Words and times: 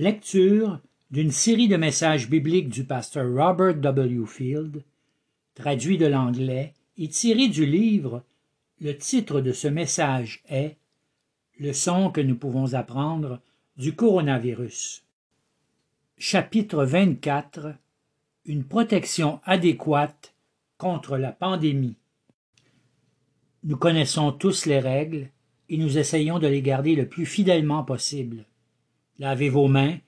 Lecture 0.00 0.78
d'une 1.10 1.32
série 1.32 1.66
de 1.66 1.76
messages 1.76 2.30
bibliques 2.30 2.68
du 2.68 2.84
pasteur 2.84 3.26
Robert 3.34 3.74
W. 3.74 4.26
Field, 4.26 4.84
traduit 5.56 5.98
de 5.98 6.06
l'anglais 6.06 6.72
et 6.98 7.08
tiré 7.08 7.48
du 7.48 7.66
livre. 7.66 8.22
Le 8.80 8.96
titre 8.96 9.40
de 9.40 9.50
ce 9.50 9.66
message 9.66 10.40
est 10.48 10.76
Leçon 11.58 12.12
que 12.12 12.20
nous 12.20 12.36
pouvons 12.36 12.74
apprendre 12.74 13.40
du 13.76 13.92
coronavirus. 13.92 15.02
Chapitre 16.16 16.84
24 16.84 17.74
Une 18.44 18.62
protection 18.62 19.40
adéquate 19.42 20.32
contre 20.76 21.16
la 21.16 21.32
pandémie. 21.32 21.96
Nous 23.64 23.76
connaissons 23.76 24.30
tous 24.30 24.64
les 24.64 24.78
règles 24.78 25.30
et 25.68 25.76
nous 25.76 25.98
essayons 25.98 26.38
de 26.38 26.46
les 26.46 26.62
garder 26.62 26.94
le 26.94 27.08
plus 27.08 27.26
fidèlement 27.26 27.82
possible. 27.82 28.44
Lavez 29.18 29.48
vos 29.48 29.66
mains, 29.66 29.98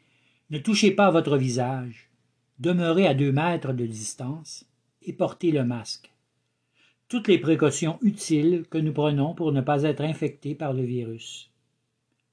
ne 0.50 0.58
touchez 0.58 0.92
pas 0.92 1.10
votre 1.10 1.36
visage, 1.36 2.08
demeurez 2.60 3.06
à 3.06 3.14
deux 3.14 3.32
mètres 3.32 3.72
de 3.72 3.84
distance 3.84 4.64
et 5.02 5.12
portez 5.12 5.50
le 5.50 5.64
masque. 5.64 6.12
Toutes 7.08 7.26
les 7.26 7.38
précautions 7.38 7.98
utiles 8.02 8.64
que 8.70 8.78
nous 8.78 8.92
prenons 8.92 9.34
pour 9.34 9.50
ne 9.50 9.60
pas 9.60 9.82
être 9.82 10.02
infectés 10.02 10.54
par 10.54 10.72
le 10.72 10.84
virus. 10.84 11.50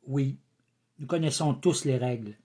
Oui, 0.06 0.38
nous 1.00 1.08
connaissons 1.08 1.56
tous 1.56 1.84
les 1.86 1.98
règles. 1.98 2.36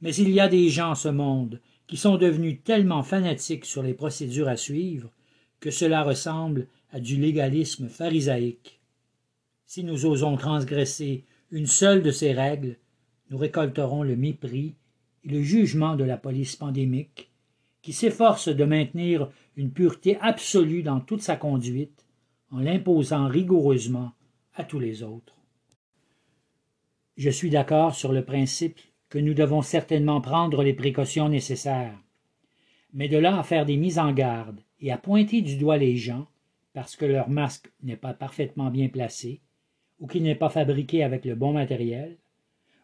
Mais 0.00 0.14
il 0.14 0.30
y 0.30 0.38
a 0.38 0.46
des 0.46 0.68
gens 0.68 0.90
en 0.90 0.94
ce 0.94 1.08
monde 1.08 1.60
qui 1.88 1.96
sont 1.96 2.16
devenus 2.16 2.62
tellement 2.62 3.02
fanatiques 3.02 3.64
sur 3.64 3.82
les 3.82 3.94
procédures 3.94 4.48
à 4.48 4.56
suivre 4.56 5.10
que 5.58 5.72
cela 5.72 6.04
ressemble 6.04 6.68
à 6.92 7.00
du 7.00 7.16
légalisme 7.16 7.88
pharisaïque. 7.88 8.78
Si 9.66 9.82
nous 9.82 10.06
osons 10.06 10.36
transgresser 10.36 11.24
une 11.50 11.66
seule 11.66 12.02
de 12.02 12.12
ces 12.12 12.32
règles, 12.32 12.76
nous 13.30 13.38
récolterons 13.38 14.02
le 14.02 14.16
mépris 14.16 14.74
et 15.24 15.28
le 15.28 15.42
jugement 15.42 15.96
de 15.96 16.04
la 16.04 16.16
police 16.16 16.56
pandémique, 16.56 17.30
qui 17.82 17.92
s'efforce 17.92 18.48
de 18.48 18.64
maintenir 18.64 19.30
une 19.56 19.70
pureté 19.70 20.18
absolue 20.20 20.82
dans 20.82 21.00
toute 21.00 21.22
sa 21.22 21.36
conduite, 21.36 22.06
en 22.50 22.60
l'imposant 22.60 23.28
rigoureusement 23.28 24.12
à 24.54 24.64
tous 24.64 24.78
les 24.78 25.02
autres. 25.02 25.34
Je 27.16 27.30
suis 27.30 27.50
d'accord 27.50 27.94
sur 27.94 28.12
le 28.12 28.24
principe 28.24 28.78
que 29.08 29.18
nous 29.18 29.34
devons 29.34 29.62
certainement 29.62 30.20
prendre 30.20 30.62
les 30.62 30.74
précautions 30.74 31.28
nécessaires. 31.28 31.98
Mais 32.92 33.08
de 33.08 33.18
là 33.18 33.38
à 33.38 33.42
faire 33.42 33.66
des 33.66 33.76
mises 33.76 33.98
en 33.98 34.12
garde 34.12 34.60
et 34.80 34.92
à 34.92 34.98
pointer 34.98 35.42
du 35.42 35.56
doigt 35.56 35.78
les 35.78 35.96
gens, 35.96 36.28
parce 36.74 36.94
que 36.94 37.06
leur 37.06 37.28
masque 37.28 37.72
n'est 37.82 37.96
pas 37.96 38.14
parfaitement 38.14 38.70
bien 38.70 38.88
placé, 38.88 39.40
ou 39.98 40.06
qu'il 40.06 40.22
n'est 40.22 40.34
pas 40.34 40.50
fabriqué 40.50 41.02
avec 41.02 41.24
le 41.24 41.34
bon 41.34 41.52
matériel, 41.52 42.18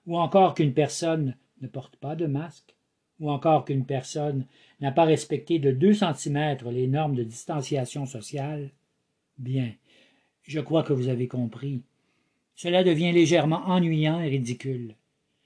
ou 0.06 0.18
encore 0.18 0.54
qu'une 0.54 0.74
personne 0.74 1.36
ne 1.60 1.68
porte 1.68 1.96
pas 1.96 2.16
de 2.16 2.26
masque, 2.26 2.74
ou 3.20 3.30
encore 3.30 3.64
qu'une 3.64 3.86
personne 3.86 4.46
n'a 4.80 4.92
pas 4.92 5.04
respecté 5.04 5.58
de 5.58 5.70
deux 5.70 5.94
centimètres 5.94 6.70
les 6.70 6.88
normes 6.88 7.14
de 7.14 7.22
distanciation 7.22 8.06
sociale, 8.06 8.70
bien, 9.38 9.72
je 10.42 10.60
crois 10.60 10.82
que 10.82 10.92
vous 10.92 11.08
avez 11.08 11.28
compris. 11.28 11.82
Cela 12.54 12.84
devient 12.84 13.12
légèrement 13.12 13.62
ennuyant 13.66 14.20
et 14.20 14.28
ridicule. 14.28 14.94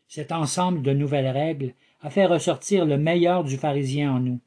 Cet 0.08 0.32
ensemble 0.32 0.82
de 0.82 0.92
nouvelles 0.92 1.28
règles 1.28 1.74
a 2.00 2.10
fait 2.10 2.26
ressortir 2.26 2.86
le 2.86 2.98
meilleur 2.98 3.44
du 3.44 3.56
pharisien 3.56 4.12
en 4.12 4.20
nous. 4.20 4.40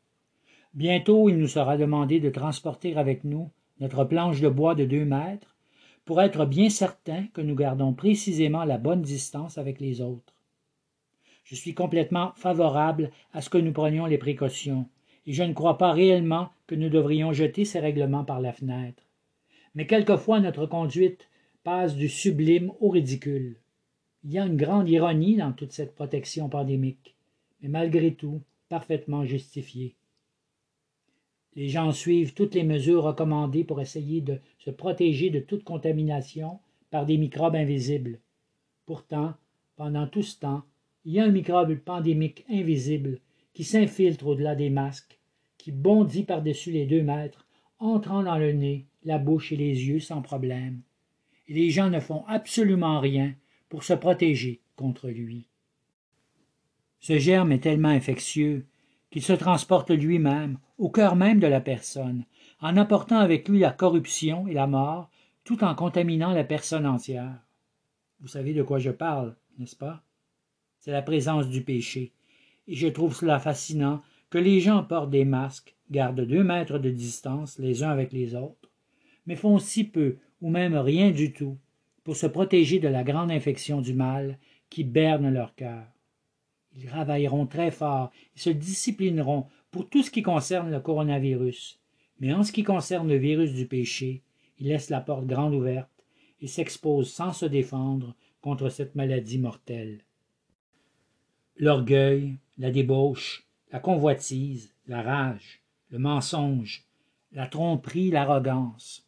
Bientôt 0.73 1.30
il 1.30 1.38
nous 1.38 1.48
sera 1.48 1.78
demandé 1.78 2.20
de 2.20 2.30
transporter 2.30 2.95
avec 2.95 3.23
nous 3.23 3.50
notre 3.80 4.04
planche 4.06 4.42
de 4.42 4.50
bois 4.50 4.76
de 4.76 4.86
deux 4.86 5.06
mètres, 5.06 5.56
pour 6.05 6.21
être 6.21 6.45
bien 6.45 6.69
certain 6.69 7.27
que 7.33 7.41
nous 7.41 7.55
gardons 7.55 7.94
précisément 7.94 8.63
la 8.63 8.77
bonne 8.77 9.02
distance 9.02 9.57
avec 9.57 9.80
les 9.80 10.02
autres. 10.02 10.33
Je 11.43 11.55
suis 11.55 11.73
complètement 11.73 12.33
favorable 12.35 13.11
à 13.33 13.41
ce 13.41 13.49
que 13.49 13.58
nous 13.58 13.73
prenions 13.73 14.05
les 14.05 14.17
précautions, 14.17 14.88
et 15.25 15.33
je 15.33 15.43
ne 15.43 15.53
crois 15.53 15.77
pas 15.77 15.91
réellement 15.91 16.49
que 16.67 16.75
nous 16.75 16.89
devrions 16.89 17.33
jeter 17.33 17.66
ces 17.66 17.80
règlements 17.80 18.23
par 18.23 18.42
la 18.42 18.53
fenêtre. 18.53 19.03
Mais 19.76 19.86
quelquefois 19.86 20.39
notre 20.39 20.65
conduite 20.65 21.30
passe 21.64 21.95
du 21.95 22.09
sublime 22.09 22.71
au 22.80 22.89
ridicule. 22.89 23.58
Il 24.23 24.31
y 24.31 24.39
a 24.39 24.45
une 24.45 24.58
grande 24.58 24.89
ironie 24.89 25.37
dans 25.37 25.52
toute 25.52 25.71
cette 25.71 25.95
protection 25.95 26.49
pandémique, 26.49 27.15
mais 27.61 27.70
malgré 27.70 28.14
tout 28.14 28.42
parfaitement 28.70 29.26
justifiée. 29.26 29.95
Les 31.56 31.67
gens 31.67 31.92
suivent 31.92 32.34
toutes 32.34 32.56
les 32.56 32.64
mesures 32.64 33.04
recommandées 33.04 33.64
pour 33.64 33.82
essayer 33.82 34.22
de 34.22 34.39
se 34.60 34.70
protéger 34.70 35.30
de 35.30 35.39
toute 35.39 35.64
contamination 35.64 36.60
par 36.89 37.06
des 37.06 37.17
microbes 37.17 37.56
invisibles. 37.56 38.20
Pourtant, 38.86 39.34
pendant 39.76 40.08
tout 40.08 40.23
ce 40.23 40.39
temps, 40.39 40.64
il 41.06 41.14
y 41.14 41.20
a 41.20 41.26
un 41.26 41.32
microbe 41.32 41.76
pandémique 41.76 42.45
invisible 42.50 43.20
qui 43.54 43.64
s'infiltre 43.64 44.28
au-delà 44.28 44.56
des 44.56 44.70
masques, 44.70 45.20
qui 45.58 45.72
bondit 45.72 46.23
par-dessus 46.23 46.72
les 46.72 46.86
deux 46.86 47.04
mètres, 47.04 47.48
entrant 47.80 48.23
dans 48.23 48.38
le 48.38 48.54
nez, 48.54 48.86
la 49.04 49.18
bouche 49.18 49.52
et 49.52 49.58
les 49.58 49.88
yeux 49.88 50.00
sans 50.00 50.22
problème. 50.22 50.82
Et 51.48 51.54
les 51.54 51.70
gens 51.70 51.89
ne 51.89 52.00
font 52.00 52.23
absolument 52.28 53.00
rien 53.00 53.33
pour 53.68 53.83
se 53.83 53.94
protéger 53.94 54.62
contre 54.76 55.10
lui. 55.10 55.48
Ce 57.00 57.18
germe 57.18 57.52
est 57.52 57.64
tellement 57.64 57.89
infectieux 57.89 58.66
qu'il 59.11 59.22
se 59.22 59.33
transporte 59.33 59.92
lui-même 59.92 60.58
au 60.77 60.89
cœur 60.89 61.16
même 61.16 61.39
de 61.39 61.48
la 61.48 61.61
personne, 61.61 62.26
en 62.61 62.77
apportant 62.77 63.20
avec 63.20 63.48
lui 63.48 63.60
la 63.60 63.72
corruption 63.72 64.48
et 64.48 64.54
la 64.54 64.67
mort, 64.67 65.10
tout 65.44 65.64
en 65.64 65.76
contaminant 65.76 66.32
la 66.32 66.44
personne 66.44 66.88
entière. 66.88 67.39
Vous 68.21 68.27
savez 68.27 68.54
de 68.54 68.64
quoi 68.64 68.80
je 68.80 68.92
parle, 68.92 69.36
n'est-ce 69.58 69.76
pas? 69.76 70.02
C'est 70.80 70.92
la 70.92 71.02
présence 71.02 71.48
du 71.48 71.61
péché, 71.61 72.14
et 72.67 72.76
je 72.76 72.88
trouve 72.88 73.16
cela 73.16 73.39
fascinant 73.39 74.02
que 74.30 74.38
les 74.38 74.60
gens 74.60 74.83
portent 74.83 75.10
des 75.10 75.26
masques, 75.26 75.76
gardent 75.92 76.26
deux 76.26 76.44
mètres 76.44 76.80
de 76.80 76.89
distance 76.89 77.60
les 77.60 77.83
uns 77.83 77.89
avec 77.89 78.14
les 78.14 78.33
autres, 78.33 78.71
mais 79.26 79.36
font 79.36 79.60
si 79.60 79.83
peu 79.83 80.17
ou 80.42 80.50
même 80.50 80.76
rien 80.76 81.11
du 81.11 81.33
tout 81.33 81.58
pour 82.04 82.16
se 82.16 82.27
protéger 82.27 82.80
de 82.80 82.88
la 82.88 83.04
grande 83.04 83.32
infection 83.32 83.82
du 83.82 83.94
mal 83.94 84.39
qui 84.70 84.83
berne 84.83 85.32
leur 85.32 85.54
cœur. 85.54 85.83
Ils 86.76 86.86
travailleront 86.86 87.45
très 87.45 87.71
fort 87.71 88.11
et 88.36 88.39
se 88.39 88.49
disciplineront 88.49 89.48
pour 89.71 89.89
tout 89.89 90.04
ce 90.04 90.11
qui 90.11 90.21
concerne 90.21 90.71
le 90.71 90.80
coronavirus. 90.80 91.80
Mais 92.20 92.33
en 92.33 92.43
ce 92.43 92.52
qui 92.52 92.64
concerne 92.64 93.09
le 93.09 93.17
virus 93.17 93.54
du 93.54 93.65
péché, 93.65 94.21
il 94.59 94.67
laisse 94.67 94.89
la 94.89 95.02
porte 95.02 95.26
grande 95.26 95.54
ouverte 95.54 95.89
et 96.39 96.48
s'expose 96.48 97.11
sans 97.11 97.33
se 97.33 97.45
défendre 97.45 98.15
contre 98.42 98.70
cette 98.70 98.95
maladie 98.95 99.39
mortelle. 99.39 100.04
L'orgueil, 101.58 102.37
la 102.58 102.71
débauche, 102.71 103.48
la 103.71 103.80
convoitise, 103.80 104.73
la 104.88 105.02
rage, 105.02 105.61
le 105.89 105.99
mensonge, 105.99 106.86
la 107.32 107.48
tromperie, 107.48 108.11
l'arrogance, 108.11 109.08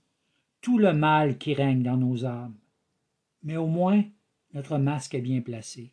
tout 0.61 0.77
le 0.77 0.93
mal 0.93 1.37
qui 1.37 1.53
règne 1.53 1.83
dans 1.83 1.97
nos 1.97 2.25
âmes. 2.25 2.55
Mais 3.43 3.57
au 3.57 3.67
moins, 3.67 4.03
notre 4.53 4.77
masque 4.77 5.15
est 5.15 5.21
bien 5.21 5.41
placé. 5.41 5.91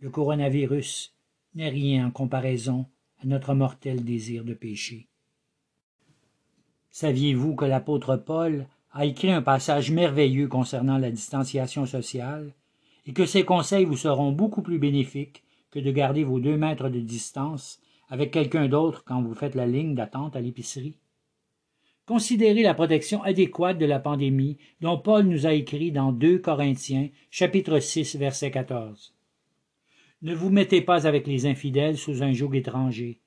Le 0.00 0.08
coronavirus 0.08 1.14
n'est 1.54 1.68
rien 1.68 2.06
en 2.06 2.10
comparaison 2.10 2.86
à 3.22 3.26
notre 3.26 3.52
mortel 3.52 4.02
désir 4.02 4.44
de 4.44 4.54
péché. 4.54 5.08
Saviez-vous 6.90 7.54
que 7.54 7.66
l'apôtre 7.66 8.16
Paul 8.16 8.66
a 8.92 9.04
écrit 9.04 9.30
un 9.30 9.42
passage 9.42 9.90
merveilleux 9.90 10.48
concernant 10.48 10.96
la 10.96 11.10
distanciation 11.10 11.84
sociale, 11.84 12.54
et 13.06 13.12
que 13.12 13.26
ses 13.26 13.44
conseils 13.44 13.84
vous 13.84 13.96
seront 13.96 14.32
beaucoup 14.32 14.62
plus 14.62 14.78
bénéfiques 14.78 15.42
que 15.70 15.78
de 15.78 15.90
garder 15.90 16.24
vos 16.24 16.40
deux 16.40 16.56
mètres 16.56 16.88
de 16.88 17.00
distance 17.00 17.80
avec 18.08 18.30
quelqu'un 18.30 18.68
d'autre 18.68 19.04
quand 19.04 19.22
vous 19.22 19.34
faites 19.34 19.54
la 19.54 19.66
ligne 19.66 19.94
d'attente 19.94 20.34
à 20.34 20.40
l'épicerie? 20.40 20.98
Considérez 22.06 22.62
la 22.62 22.74
protection 22.74 23.22
adéquate 23.22 23.78
de 23.78 23.86
la 23.86 24.00
pandémie 24.00 24.56
dont 24.80 24.98
Paul 24.98 25.26
nous 25.26 25.46
a 25.46 25.52
écrit 25.52 25.92
dans 25.92 26.10
2 26.10 26.38
Corinthiens 26.38 27.08
chapitre 27.30 27.78
6 27.78 28.16
verset 28.16 28.50
14. 28.50 29.14
Ne 30.22 30.34
vous 30.34 30.50
mettez 30.50 30.82
pas 30.82 31.06
avec 31.06 31.26
les 31.26 31.46
infidèles 31.46 31.96
sous 31.96 32.22
un 32.22 32.32
joug 32.32 32.54
étranger. 32.54 33.20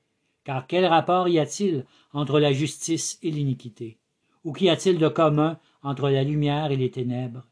Car 0.44 0.68
quel 0.68 0.86
rapport 0.86 1.28
y 1.28 1.40
a-t-il 1.40 1.86
entre 2.12 2.40
la 2.40 2.54
justice 2.54 3.18
et 3.24 3.32
l'iniquité? 3.32 3.98
Ou 4.44 4.54
qu'y 4.54 4.70
a-t-il 4.70 5.00
de 5.00 5.08
commun 5.08 5.58
entre 5.82 6.10
la 6.10 6.24
lumière 6.24 6.72
et 6.72 6.78
les 6.78 6.92
ténèbres? 6.92 7.48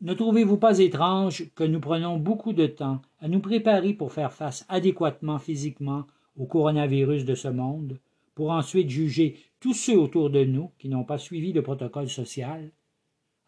Ne 0.00 0.14
trouvez-vous 0.14 0.56
pas 0.56 0.78
étrange 0.78 1.50
que 1.54 1.64
nous 1.64 1.80
prenons 1.80 2.18
beaucoup 2.18 2.52
de 2.54 2.66
temps 2.66 3.02
à 3.20 3.28
nous 3.28 3.40
préparer 3.40 3.92
pour 3.92 4.12
faire 4.12 4.32
face 4.32 4.64
adéquatement 4.68 5.38
physiquement 5.38 6.06
au 6.36 6.46
coronavirus 6.46 7.24
de 7.24 7.34
ce 7.34 7.48
monde, 7.48 7.98
pour 8.34 8.50
ensuite 8.50 8.90
juger 8.90 9.36
tous 9.60 9.74
ceux 9.74 9.98
autour 9.98 10.30
de 10.30 10.44
nous 10.44 10.70
qui 10.78 10.88
n'ont 10.88 11.04
pas 11.04 11.18
suivi 11.18 11.52
le 11.52 11.62
protocole 11.62 12.08
social? 12.08 12.70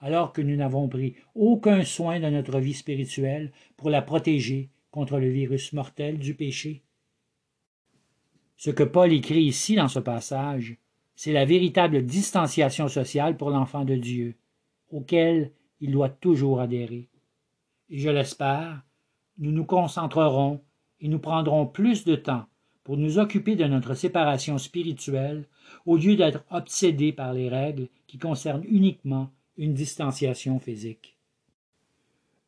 Alors 0.00 0.32
que 0.32 0.42
nous 0.42 0.56
n'avons 0.56 0.88
pris 0.88 1.16
aucun 1.34 1.84
soin 1.84 2.20
dans 2.20 2.30
notre 2.30 2.60
vie 2.60 2.74
spirituelle 2.74 3.52
pour 3.76 3.90
la 3.90 4.02
protéger 4.02 4.70
contre 4.90 5.18
le 5.18 5.28
virus 5.28 5.72
mortel 5.72 6.18
du 6.18 6.34
péché. 6.34 6.82
Ce 8.56 8.70
que 8.70 8.82
Paul 8.82 9.12
écrit 9.12 9.44
ici 9.44 9.76
dans 9.76 9.88
ce 9.88 9.98
passage, 9.98 10.76
c'est 11.14 11.32
la 11.32 11.44
véritable 11.44 12.04
distanciation 12.04 12.88
sociale 12.88 13.36
pour 13.36 13.50
l'enfant 13.50 13.84
de 13.84 13.96
Dieu, 13.96 14.36
auquel 14.90 15.52
il 15.80 15.92
doit 15.92 16.08
toujours 16.08 16.60
adhérer. 16.60 17.08
Et 17.90 17.98
je 17.98 18.10
l'espère, 18.10 18.82
nous 19.38 19.52
nous 19.52 19.64
concentrerons 19.64 20.60
et 21.00 21.08
nous 21.08 21.18
prendrons 21.18 21.66
plus 21.66 22.04
de 22.04 22.16
temps 22.16 22.46
pour 22.84 22.96
nous 22.96 23.18
occuper 23.18 23.54
de 23.54 23.64
notre 23.64 23.94
séparation 23.94 24.58
spirituelle 24.58 25.46
au 25.86 25.96
lieu 25.96 26.16
d'être 26.16 26.44
obsédés 26.50 27.12
par 27.12 27.32
les 27.32 27.48
règles 27.48 27.88
qui 28.06 28.18
concernent 28.18 28.64
uniquement 28.64 29.30
une 29.58 29.74
distanciation 29.74 30.60
physique. 30.60 31.16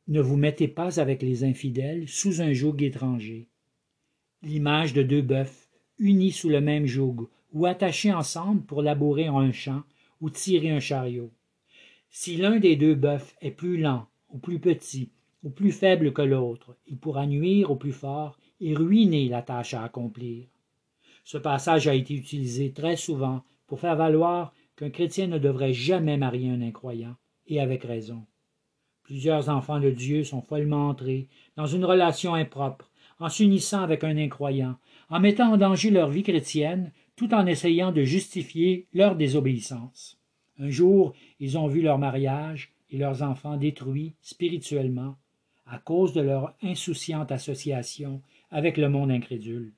Ne 0.08 0.20
vous 0.20 0.36
mettez 0.36 0.68
pas 0.68 1.00
avec 1.00 1.22
les 1.22 1.44
infidèles 1.44 2.08
sous 2.08 2.40
un 2.40 2.52
joug 2.52 2.76
étranger. 2.82 3.48
L'image 4.42 4.94
de 4.94 5.02
deux 5.02 5.20
bœufs 5.20 5.68
unis 5.98 6.32
sous 6.32 6.48
le 6.48 6.60
même 6.60 6.86
joug 6.86 7.28
ou 7.52 7.66
attachés 7.66 8.12
ensemble 8.12 8.62
pour 8.62 8.80
labourer 8.80 9.26
un 9.26 9.52
champ 9.52 9.82
ou 10.20 10.30
tirer 10.30 10.70
un 10.70 10.80
chariot. 10.80 11.30
Si 12.08 12.36
l'un 12.36 12.58
des 12.58 12.76
deux 12.76 12.94
bœufs 12.94 13.34
est 13.40 13.50
plus 13.50 13.76
lent 13.76 14.06
ou 14.30 14.38
plus 14.38 14.58
petit 14.58 15.10
ou 15.42 15.50
plus 15.50 15.72
faible 15.72 16.12
que 16.12 16.22
l'autre, 16.22 16.76
il 16.86 16.96
pourra 16.96 17.26
nuire 17.26 17.70
au 17.70 17.76
plus 17.76 17.92
fort 17.92 18.38
et 18.60 18.74
ruiner 18.74 19.28
la 19.28 19.42
tâche 19.42 19.74
à 19.74 19.82
accomplir. 19.82 20.46
Ce 21.24 21.38
passage 21.38 21.88
a 21.88 21.94
été 21.94 22.14
utilisé 22.14 22.72
très 22.72 22.96
souvent 22.96 23.42
pour 23.66 23.80
faire 23.80 23.96
valoir 23.96 24.52
qu'un 24.80 24.88
chrétien 24.88 25.26
ne 25.26 25.38
devrait 25.38 25.74
jamais 25.74 26.16
marier 26.16 26.48
un 26.48 26.62
incroyant, 26.62 27.14
et 27.46 27.60
avec 27.60 27.84
raison. 27.84 28.24
Plusieurs 29.02 29.50
enfants 29.50 29.78
de 29.78 29.90
Dieu 29.90 30.24
sont 30.24 30.40
follement 30.40 30.88
entrés 30.88 31.28
dans 31.54 31.66
une 31.66 31.84
relation 31.84 32.32
impropre, 32.32 32.90
en 33.18 33.28
s'unissant 33.28 33.82
avec 33.82 34.04
un 34.04 34.16
incroyant, 34.16 34.78
en 35.10 35.20
mettant 35.20 35.52
en 35.52 35.58
danger 35.58 35.90
leur 35.90 36.08
vie 36.08 36.22
chrétienne, 36.22 36.92
tout 37.14 37.34
en 37.34 37.44
essayant 37.44 37.92
de 37.92 38.04
justifier 38.04 38.86
leur 38.94 39.16
désobéissance. 39.16 40.18
Un 40.58 40.70
jour, 40.70 41.12
ils 41.40 41.58
ont 41.58 41.66
vu 41.66 41.82
leur 41.82 41.98
mariage 41.98 42.72
et 42.88 42.96
leurs 42.96 43.22
enfants 43.22 43.58
détruits 43.58 44.14
spirituellement 44.22 45.16
à 45.66 45.78
cause 45.78 46.14
de 46.14 46.22
leur 46.22 46.54
insouciante 46.62 47.32
association 47.32 48.22
avec 48.50 48.78
le 48.78 48.88
monde 48.88 49.10
incrédule. 49.10 49.74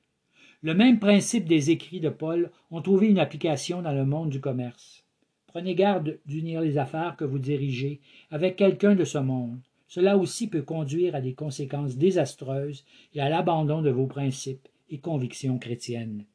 Le 0.65 0.75
même 0.75 1.01
principe 1.01 1.47
des 1.47 1.71
écrits 1.71 1.99
de 1.99 2.09
Paul 2.09 2.53
ont 2.71 2.83
trouvé 2.83 3.09
une 3.09 3.19
application 3.19 3.83
dans 3.83 3.93
le 3.93 4.05
monde 4.05 4.31
du 4.31 4.41
commerce. 4.41 5.05
Prenez 5.49 5.75
garde 5.75 6.21
d'unir 6.25 6.61
les 6.61 6.79
affaires 6.79 7.17
que 7.17 7.25
vous 7.25 7.41
dirigez 7.41 8.01
avec 8.31 8.55
quelqu'un 8.55 8.95
de 8.95 9.05
ce 9.05 9.19
monde. 9.19 9.59
Cela 9.89 10.17
aussi 10.17 10.47
peut 10.47 10.63
conduire 10.63 11.17
à 11.17 11.21
des 11.21 11.35
conséquences 11.35 11.97
désastreuses 11.97 12.85
et 13.13 13.21
à 13.21 13.29
l'abandon 13.29 13.83
de 13.83 13.91
vos 13.91 14.07
principes 14.07 14.69
et 14.89 14.99
convictions 14.99 15.59
chrétiennes. 15.59 16.27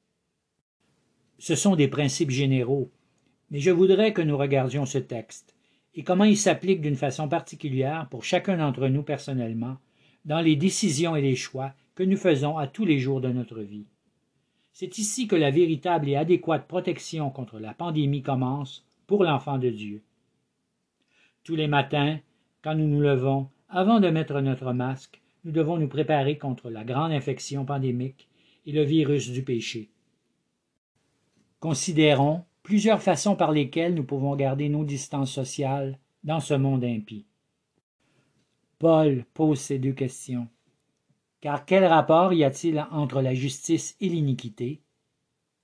Ce 1.39 1.55
sont 1.55 1.77
des 1.77 1.87
principes 1.87 2.31
généraux, 2.31 2.91
mais 3.49 3.61
je 3.61 3.71
voudrais 3.71 4.11
que 4.11 4.21
nous 4.21 4.37
regardions 4.37 4.85
ce 4.85 4.97
texte 4.97 5.55
et 5.95 6.03
comment 6.03 6.25
il 6.25 6.37
s'applique 6.37 6.81
d'une 6.81 6.97
façon 6.97 7.29
particulière 7.29 8.07
pour 8.11 8.25
chacun 8.25 8.57
d'entre 8.57 8.89
nous 8.89 9.03
personnellement 9.03 9.77
dans 10.25 10.41
les 10.41 10.57
décisions 10.57 11.15
et 11.15 11.21
les 11.21 11.35
choix 11.35 11.73
que 11.95 12.03
nous 12.03 12.17
faisons 12.17 12.57
à 12.57 12.67
tous 12.67 12.83
les 12.83 12.99
jours 12.99 13.21
de 13.21 13.29
notre 13.29 13.61
vie. 13.61 13.85
C'est 14.79 14.99
ici 14.99 15.27
que 15.27 15.35
la 15.35 15.49
véritable 15.49 16.07
et 16.07 16.15
adéquate 16.15 16.67
protection 16.67 17.31
contre 17.31 17.57
la 17.57 17.73
pandémie 17.73 18.21
commence 18.21 18.85
pour 19.07 19.23
l'enfant 19.23 19.57
de 19.57 19.71
Dieu. 19.71 20.03
Tous 21.43 21.55
les 21.55 21.65
matins, 21.65 22.19
quand 22.61 22.75
nous 22.75 22.85
nous 22.85 23.01
levons, 23.01 23.49
avant 23.69 23.99
de 23.99 24.11
mettre 24.11 24.39
notre 24.39 24.73
masque, 24.73 25.19
nous 25.43 25.51
devons 25.51 25.77
nous 25.77 25.87
préparer 25.87 26.37
contre 26.37 26.69
la 26.69 26.83
grande 26.83 27.11
infection 27.11 27.65
pandémique 27.65 28.29
et 28.67 28.71
le 28.71 28.83
virus 28.83 29.31
du 29.31 29.41
péché. 29.41 29.89
Considérons 31.59 32.43
plusieurs 32.61 33.01
façons 33.01 33.35
par 33.35 33.51
lesquelles 33.51 33.95
nous 33.95 34.03
pouvons 34.03 34.35
garder 34.35 34.69
nos 34.69 34.85
distances 34.85 35.31
sociales 35.31 35.97
dans 36.23 36.39
ce 36.39 36.53
monde 36.53 36.83
impie. 36.83 37.25
Paul 38.77 39.25
pose 39.33 39.59
ces 39.59 39.79
deux 39.79 39.93
questions. 39.93 40.47
Car 41.39 41.65
quel 41.65 41.85
rapport 41.85 42.33
y 42.33 42.43
a-t-il 42.43 42.85
entre 42.91 43.21
la 43.21 43.33
justice 43.33 43.95
et 44.01 44.09
l'iniquité? 44.09 44.81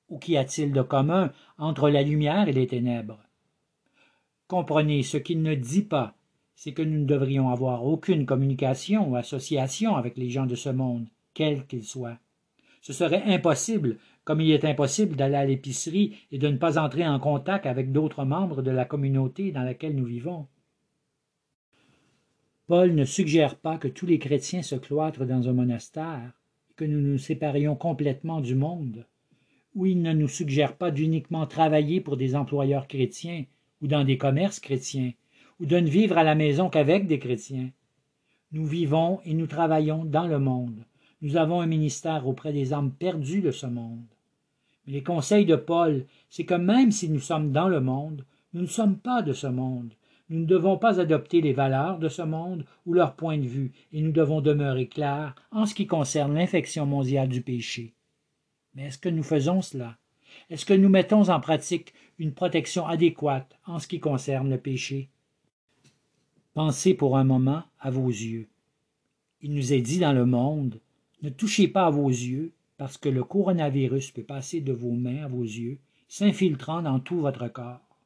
Ou 0.10 0.20
qu'y 0.20 0.38
a-t-il 0.38 0.72
de 0.72 0.82
commun 0.82 1.32
entre 1.58 1.90
la 1.90 2.04
lumière 2.04 2.48
et 2.48 2.54
les 2.54 2.68
ténèbres? 2.68 3.20
Comprenez, 4.48 5.02
ce 5.02 5.18
qu'il 5.18 5.42
ne 5.42 5.56
dit 5.56 5.82
pas, 5.82 6.16
c'est 6.56 6.74
que 6.74 6.84
nous 6.84 7.00
ne 7.00 7.06
devrions 7.06 7.50
avoir 7.50 7.86
aucune 7.86 8.26
communication 8.26 9.10
ou 9.10 9.16
association 9.16 9.96
avec 9.96 10.16
les 10.16 10.30
gens 10.30 10.46
de 10.46 10.56
ce 10.56 10.70
monde, 10.70 11.08
quels 11.34 11.66
qu'ils 11.66 11.86
soient. 11.86 12.20
Ce 12.82 12.94
serait 12.94 13.24
impossible, 13.24 13.98
comme 14.24 14.42
il 14.42 14.52
est 14.52 14.66
impossible 14.66 15.16
d'aller 15.16 15.36
à 15.36 15.46
l'épicerie 15.46 16.18
et 16.32 16.38
de 16.38 16.50
ne 16.50 16.58
pas 16.58 16.78
entrer 16.78 17.08
en 17.08 17.20
contact 17.20 17.66
avec 17.66 17.92
d'autres 17.92 18.26
membres 18.26 18.62
de 18.62 18.72
la 18.72 18.86
communauté 18.86 19.52
dans 19.52 19.64
laquelle 19.64 19.96
nous 19.96 20.06
vivons. 20.06 20.48
Paul 22.66 22.96
ne 22.96 23.04
suggère 23.04 23.58
pas 23.58 23.78
que 23.78 23.90
tous 23.90 24.06
les 24.06 24.20
chrétiens 24.20 24.62
se 24.62 24.76
cloîtrent 24.76 25.26
dans 25.26 25.50
un 25.50 25.54
monastère 25.54 26.32
et 26.72 26.74
que 26.76 26.86
nous 26.86 27.02
nous 27.02 27.18
séparions 27.18 27.76
complètement 27.76 28.40
du 28.40 28.56
monde, 28.56 29.06
ou 29.76 29.86
il 29.86 30.02
ne 30.02 30.14
nous 30.14 30.30
suggère 30.30 30.78
pas 30.78 30.90
d'uniquement 30.90 31.46
travailler 31.46 32.00
pour 32.00 32.16
des 32.16 32.38
employeurs 32.38 32.88
chrétiens 32.88 33.44
ou 33.82 33.88
dans 33.88 34.06
des 34.06 34.18
commerces 34.18 34.62
chrétiens, 34.62 35.12
ou 35.60 35.66
de 35.66 35.78
ne 35.78 35.90
vivre 35.90 36.18
à 36.18 36.24
la 36.24 36.36
maison 36.36 36.70
qu'avec 36.70 37.06
des 37.06 37.20
chrétiens. 37.20 37.70
Nous 38.54 38.66
vivons 38.66 39.20
et 39.26 39.34
nous 39.34 39.48
travaillons 39.48 40.06
dans 40.06 40.28
le 40.28 40.40
monde. 40.40 40.86
Nous 41.22 41.36
avons 41.36 41.60
un 41.60 41.68
ministère 41.68 42.26
auprès 42.28 42.54
des 42.54 42.72
âmes 42.72 42.94
perdues 42.94 43.42
de 43.42 43.52
ce 43.52 43.66
monde. 43.66 44.06
Mais 44.86 44.94
les 44.94 45.04
conseils 45.04 45.46
de 45.46 45.58
Paul, 45.58 46.06
c'est 46.30 46.46
que 46.46 46.54
même 46.54 46.92
si 46.92 47.10
nous 47.10 47.20
sommes 47.20 47.52
dans 47.52 47.68
le 47.68 47.82
monde, 47.82 48.24
nous 48.54 48.62
ne 48.62 48.68
sommes 48.68 48.98
pas 48.98 49.22
de 49.22 49.34
ce 49.34 49.48
monde, 49.48 49.94
nous 50.30 50.40
ne 50.40 50.46
devons 50.46 50.78
pas 50.78 51.00
adopter 51.00 51.42
les 51.42 51.54
valeurs 51.54 52.00
de 52.00 52.10
ce 52.10 52.22
monde 52.22 52.66
ou 52.86 52.94
leur 52.94 53.16
point 53.16 53.38
de 53.38 53.46
vue, 53.46 53.72
et 53.92 54.02
nous 54.02 54.12
devons 54.12 54.42
demeurer 54.42 54.88
clairs 54.88 55.36
en 55.52 55.66
ce 55.66 55.76
qui 55.76 55.88
concerne 55.88 56.34
l'infection 56.34 56.86
mondiale 56.86 57.30
du 57.30 57.42
péché. 57.42 57.94
Mais 58.76 58.86
est-ce 58.86 58.98
que 58.98 59.10
nous 59.10 59.24
faisons 59.24 59.62
cela? 59.62 59.98
Est-ce 60.50 60.66
que 60.66 60.74
nous 60.74 60.90
mettons 60.90 61.30
en 61.30 61.40
pratique 61.40 61.94
une 62.18 62.34
protection 62.34 62.88
adéquate 62.88 63.58
en 63.66 63.80
ce 63.80 63.88
qui 63.88 64.00
concerne 64.00 64.50
le 64.50 64.58
péché? 64.58 65.10
Pensez 66.54 66.94
pour 66.94 67.18
un 67.18 67.24
moment 67.24 67.64
à 67.80 67.90
vos 67.92 68.08
yeux. 68.08 68.48
Il 69.42 69.54
nous 69.54 69.74
est 69.74 69.82
dit 69.82 70.00
dans 70.00 70.14
le 70.14 70.26
monde, 70.26 70.80
ne 71.22 71.30
touchez 71.30 71.68
pas 71.68 71.88
à 71.88 71.90
vos 71.90 72.10
yeux, 72.10 72.54
parce 72.78 72.98
que 72.98 73.10
le 73.10 73.24
coronavirus 73.24 74.12
peut 74.12 74.24
passer 74.24 74.62
de 74.62 74.74
vos 74.74 74.92
mains 74.92 75.24
à 75.24 75.28
vos 75.28 75.44
yeux, 75.44 75.80
s'infiltrant 76.08 76.82
dans 76.82 77.00
tout 77.00 77.20
votre 77.20 77.48
corps. 77.48 77.98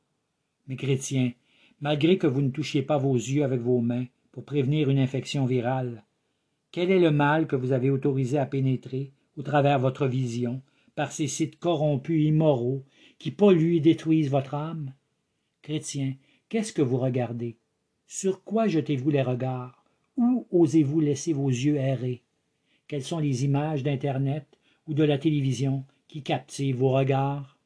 Mes 0.67 0.75
chrétiens, 0.75 1.31
malgré 1.79 2.17
que 2.17 2.27
vous 2.27 2.41
ne 2.41 2.49
touchiez 2.49 2.81
pas 2.81 2.97
vos 2.97 3.15
yeux 3.15 3.43
avec 3.43 3.61
vos 3.61 3.81
mains 3.81 4.05
pour 4.31 4.45
prévenir 4.45 4.89
une 4.89 4.99
infection 4.99 5.45
virale. 5.45 6.03
Quel 6.71 6.91
est 6.91 6.99
le 6.99 7.11
mal 7.11 7.47
que 7.47 7.55
vous 7.55 7.71
avez 7.71 7.89
autorisé 7.89 8.37
à 8.37 8.45
pénétrer, 8.45 9.11
au 9.35 9.41
travers 9.41 9.79
votre 9.79 10.07
vision, 10.07 10.61
par 10.95 11.11
ces 11.11 11.27
sites 11.27 11.59
corrompus 11.59 12.27
immoraux 12.27 12.83
qui 13.19 13.31
polluent 13.31 13.77
et 13.77 13.79
détruisent 13.79 14.29
votre 14.29 14.55
âme? 14.55 14.93
Chrétiens, 15.61 16.15
qu'est-ce 16.49 16.73
que 16.73 16.81
vous 16.81 16.97
regardez? 16.97 17.57
Sur 18.07 18.43
quoi 18.43 18.67
jetez-vous 18.67 19.09
les 19.09 19.21
regards? 19.21 19.83
Où 20.17 20.47
osez-vous 20.51 20.99
laisser 20.99 21.33
vos 21.33 21.49
yeux 21.49 21.75
errer? 21.75 22.23
Quelles 22.87 23.03
sont 23.03 23.19
les 23.19 23.43
images 23.43 23.83
d'Internet 23.83 24.47
ou 24.87 24.93
de 24.93 25.03
la 25.03 25.17
télévision 25.17 25.85
qui 26.07 26.23
captivent 26.23 26.77
vos 26.77 26.91
regards? 26.91 27.56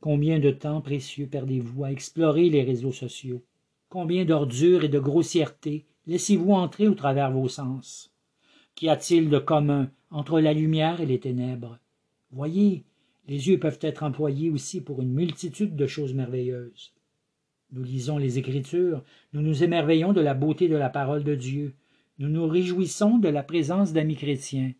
Combien 0.00 0.38
de 0.38 0.50
temps 0.50 0.80
précieux 0.80 1.26
perdez-vous 1.26 1.84
à 1.84 1.92
explorer 1.92 2.48
les 2.48 2.62
réseaux 2.62 2.92
sociaux? 2.92 3.42
Combien 3.90 4.24
d'ordures 4.24 4.82
et 4.82 4.88
de 4.88 4.98
grossièretés 4.98 5.84
laissez-vous 6.06 6.52
entrer 6.52 6.88
au 6.88 6.94
travers 6.94 7.30
vos 7.30 7.48
sens? 7.48 8.10
Qu'y 8.74 8.88
a-t-il 8.88 9.28
de 9.28 9.38
commun 9.38 9.90
entre 10.10 10.40
la 10.40 10.54
lumière 10.54 11.02
et 11.02 11.06
les 11.06 11.20
ténèbres? 11.20 11.78
Voyez, 12.32 12.84
les 13.28 13.48
yeux 13.48 13.58
peuvent 13.58 13.78
être 13.82 14.02
employés 14.02 14.48
aussi 14.48 14.80
pour 14.80 15.02
une 15.02 15.12
multitude 15.12 15.76
de 15.76 15.86
choses 15.86 16.14
merveilleuses. 16.14 16.94
Nous 17.70 17.82
lisons 17.82 18.16
les 18.16 18.38
Écritures, 18.38 19.04
nous 19.34 19.42
nous 19.42 19.62
émerveillons 19.62 20.14
de 20.14 20.22
la 20.22 20.32
beauté 20.32 20.68
de 20.68 20.76
la 20.76 20.88
parole 20.88 21.24
de 21.24 21.34
Dieu, 21.34 21.74
nous 22.18 22.30
nous 22.30 22.48
réjouissons 22.48 23.18
de 23.18 23.28
la 23.28 23.42
présence 23.42 23.92
d'amis 23.92 24.16
chrétiens. 24.16 24.72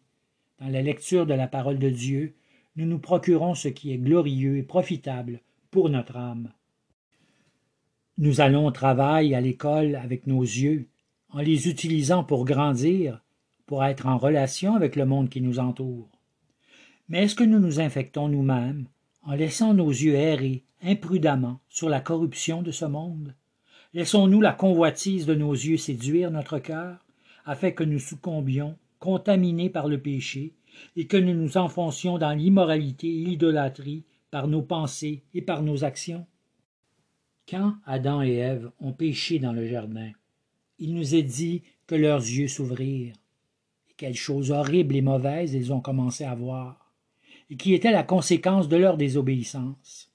Dans 0.60 0.68
la 0.68 0.80
lecture 0.80 1.26
de 1.26 1.34
la 1.34 1.46
parole 1.46 1.78
de 1.78 1.90
Dieu, 1.90 2.34
nous 2.80 2.87
nous 2.87 2.99
procurons 2.99 3.54
ce 3.54 3.68
qui 3.68 3.92
est 3.92 3.99
glorieux 3.99 4.56
et 4.56 4.62
profitable 4.62 5.40
pour 5.70 5.90
notre 5.90 6.16
âme. 6.16 6.50
Nous 8.16 8.40
allons 8.40 8.66
au 8.66 8.70
travail, 8.70 9.34
à 9.34 9.40
l'école, 9.42 9.96
avec 9.96 10.26
nos 10.26 10.40
yeux, 10.40 10.88
en 11.28 11.40
les 11.40 11.68
utilisant 11.68 12.25
pour 12.25 12.46
grandir, 12.46 13.20
pour 13.66 13.84
être 13.84 14.06
en 14.06 14.16
relation 14.16 14.76
avec 14.76 14.96
le 14.96 15.04
monde 15.04 15.28
qui 15.28 15.42
nous 15.42 15.58
entoure. 15.58 16.08
Mais 17.10 17.25
est-ce 17.25 17.34
que 17.34 17.44
nous 17.44 17.58
nous 17.58 17.80
infectons 17.80 18.28
nous-mêmes 18.28 18.87
en 19.25 19.34
laissant 19.34 19.75
nos 19.75 19.90
yeux 19.90 20.14
errer 20.14 20.64
imprudemment 20.82 21.60
sur 21.68 21.90
la 21.90 22.00
corruption 22.00 22.62
de 22.62 22.70
ce 22.70 22.87
monde? 22.87 23.34
Laissons-nous 23.92 24.40
la 24.40 24.52
convoitise 24.52 25.26
de 25.26 25.34
nos 25.34 25.52
yeux 25.52 25.76
séduire 25.76 26.30
notre 26.30 26.58
cœur, 26.58 27.04
afin 27.44 27.72
que 27.72 27.84
nous 27.84 27.99
succombions, 27.99 28.76
contaminés 29.00 29.68
par 29.68 29.87
le 29.87 30.00
péché, 30.00 30.54
et 30.96 31.06
que 31.06 31.16
nous 31.16 31.34
nous 31.34 31.56
enfoncions 31.56 32.18
dans 32.18 32.32
l'immoralité 32.32 33.08
et 33.08 33.25
l'idolâtrie 33.25 34.04
par 34.30 34.49
nos 34.49 34.62
pensées 34.62 35.22
et 35.34 35.42
par 35.42 35.62
nos 35.62 35.84
actions 35.84 36.26
Quand 37.49 37.75
Adam 37.84 38.22
et 38.22 38.34
Ève 38.34 38.70
ont 38.80 38.92
péché 38.92 39.38
dans 39.38 39.52
le 39.52 39.66
jardin, 39.66 40.10
il 40.78 40.94
nous 40.94 41.14
est 41.14 41.22
dit 41.22 41.62
que 41.87 41.94
leurs 41.94 42.20
yeux 42.20 42.49
s'ouvrirent, 42.49 43.14
quelles 43.96 44.14
choses 44.14 44.50
horribles 44.50 44.96
et 44.96 45.02
mauvaises 45.02 45.54
ils 45.54 45.72
ont 45.72 45.80
commencé 45.80 46.25
à 46.25 46.34
voir, 46.34 46.92
et 47.50 47.56
qui 47.56 47.75
était 47.75 47.90
la 47.90 48.02
conséquence 48.02 48.68
de 48.68 48.76
leur 48.76 48.96
désobéissance. 48.96 50.10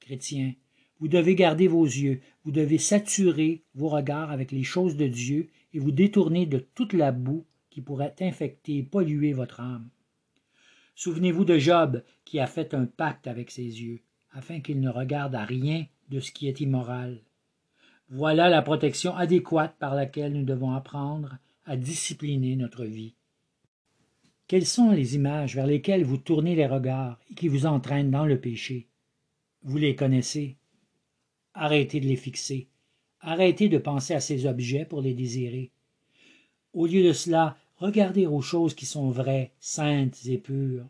Chrétiens, 0.00 0.54
vous 0.98 1.08
devez 1.08 1.34
garder 1.34 1.68
vos 1.68 1.84
yeux, 1.84 2.20
vous 2.44 2.52
devez 2.52 2.78
saturer 2.78 3.62
vos 3.74 3.88
regards 3.88 4.30
avec 4.30 4.52
les 4.52 4.64
choses 4.64 4.96
de 4.96 5.06
Dieu 5.06 5.50
et 5.74 5.78
vous 5.78 5.92
détourner 5.92 6.46
de 6.46 6.58
toute 6.58 6.92
la 6.92 7.12
boue 7.12 7.44
qui 7.72 7.80
pourrait 7.80 8.14
infecter 8.20 8.82
polluer 8.82 9.32
votre 9.32 9.60
âme. 9.60 9.88
Souvenez-vous 10.94 11.46
de 11.46 11.56
Job 11.56 12.04
qui 12.26 12.38
a 12.38 12.46
fait 12.46 12.74
un 12.74 12.84
pacte 12.84 13.26
avec 13.26 13.50
ses 13.50 13.62
yeux, 13.62 14.02
afin 14.30 14.60
qu'il 14.60 14.78
ne 14.78 14.90
regarde 14.90 15.34
à 15.34 15.46
rien 15.46 15.86
de 16.10 16.20
ce 16.20 16.32
qui 16.32 16.48
est 16.48 16.60
immoral. 16.60 17.22
Voilà 18.10 18.50
la 18.50 18.60
protection 18.60 19.16
adéquate 19.16 19.74
par 19.78 19.94
laquelle 19.94 20.34
nous 20.34 20.44
devons 20.44 20.72
apprendre 20.72 21.38
à 21.64 21.78
discipliner 21.78 22.56
notre 22.56 22.84
vie. 22.84 23.14
Quelles 24.48 24.66
sont 24.66 24.90
les 24.90 25.14
images 25.14 25.54
vers 25.54 25.66
lesquelles 25.66 26.04
vous 26.04 26.18
tournez 26.18 26.54
les 26.54 26.66
regards 26.66 27.18
et 27.30 27.34
qui 27.34 27.48
vous 27.48 27.64
entraînent 27.64 28.10
dans 28.10 28.26
le 28.26 28.38
péché? 28.38 28.86
Vous 29.62 29.78
les 29.78 29.96
connaissez? 29.96 30.58
Arrêtez 31.54 32.00
de 32.00 32.06
les 32.06 32.16
fixer. 32.16 32.68
Arrêtez 33.20 33.70
de 33.70 33.78
penser 33.78 34.12
à 34.12 34.20
ces 34.20 34.44
objets 34.44 34.84
pour 34.84 35.00
les 35.00 35.14
désirer. 35.14 35.70
Au 36.74 36.86
lieu 36.86 37.02
de 37.02 37.12
cela, 37.12 37.56
regardez 37.82 38.26
aux 38.26 38.40
choses 38.40 38.74
qui 38.74 38.86
sont 38.86 39.10
vraies, 39.10 39.50
saintes 39.58 40.24
et 40.26 40.38
pures. 40.38 40.86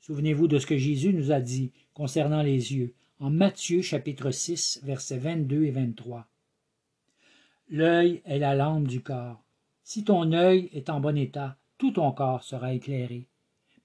Souvenez-vous 0.00 0.48
de 0.48 0.58
ce 0.58 0.66
que 0.66 0.76
Jésus 0.76 1.14
nous 1.14 1.30
a 1.30 1.40
dit 1.40 1.70
concernant 1.94 2.42
les 2.42 2.74
yeux 2.74 2.92
en 3.20 3.30
Matthieu 3.30 3.82
chapitre 3.82 4.32
6 4.32 4.80
versets 4.82 5.18
22 5.18 5.64
et 5.64 5.70
23. 5.70 6.26
L'œil 7.70 8.20
est 8.24 8.40
la 8.40 8.54
lampe 8.54 8.88
du 8.88 9.00
corps. 9.00 9.42
Si 9.84 10.02
ton 10.02 10.32
œil 10.32 10.68
est 10.72 10.90
en 10.90 11.00
bon 11.00 11.16
état, 11.16 11.56
tout 11.78 11.92
ton 11.92 12.10
corps 12.10 12.42
sera 12.42 12.74
éclairé. 12.74 13.28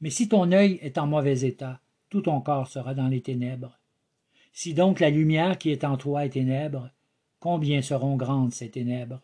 Mais 0.02 0.10
si 0.10 0.28
ton 0.28 0.52
œil 0.52 0.80
est 0.82 0.98
en 0.98 1.06
mauvais 1.06 1.42
état, 1.42 1.80
tout 2.10 2.22
ton 2.22 2.42
corps 2.42 2.68
sera 2.68 2.96
dans 2.96 3.08
les 3.08 3.22
ténèbres. 3.22 3.78
Si 4.54 4.74
donc 4.74 5.00
la 5.00 5.12
lumière 5.12 5.58
qui 5.58 5.70
est 5.70 5.84
en 5.84 5.98
toi 5.98 6.26
est 6.26 6.32
ténèbre, 6.32 6.90
combien 7.40 7.84
seront 7.84 8.16
grandes 8.16 8.54
ces 8.54 8.70
ténèbres? 8.70 9.22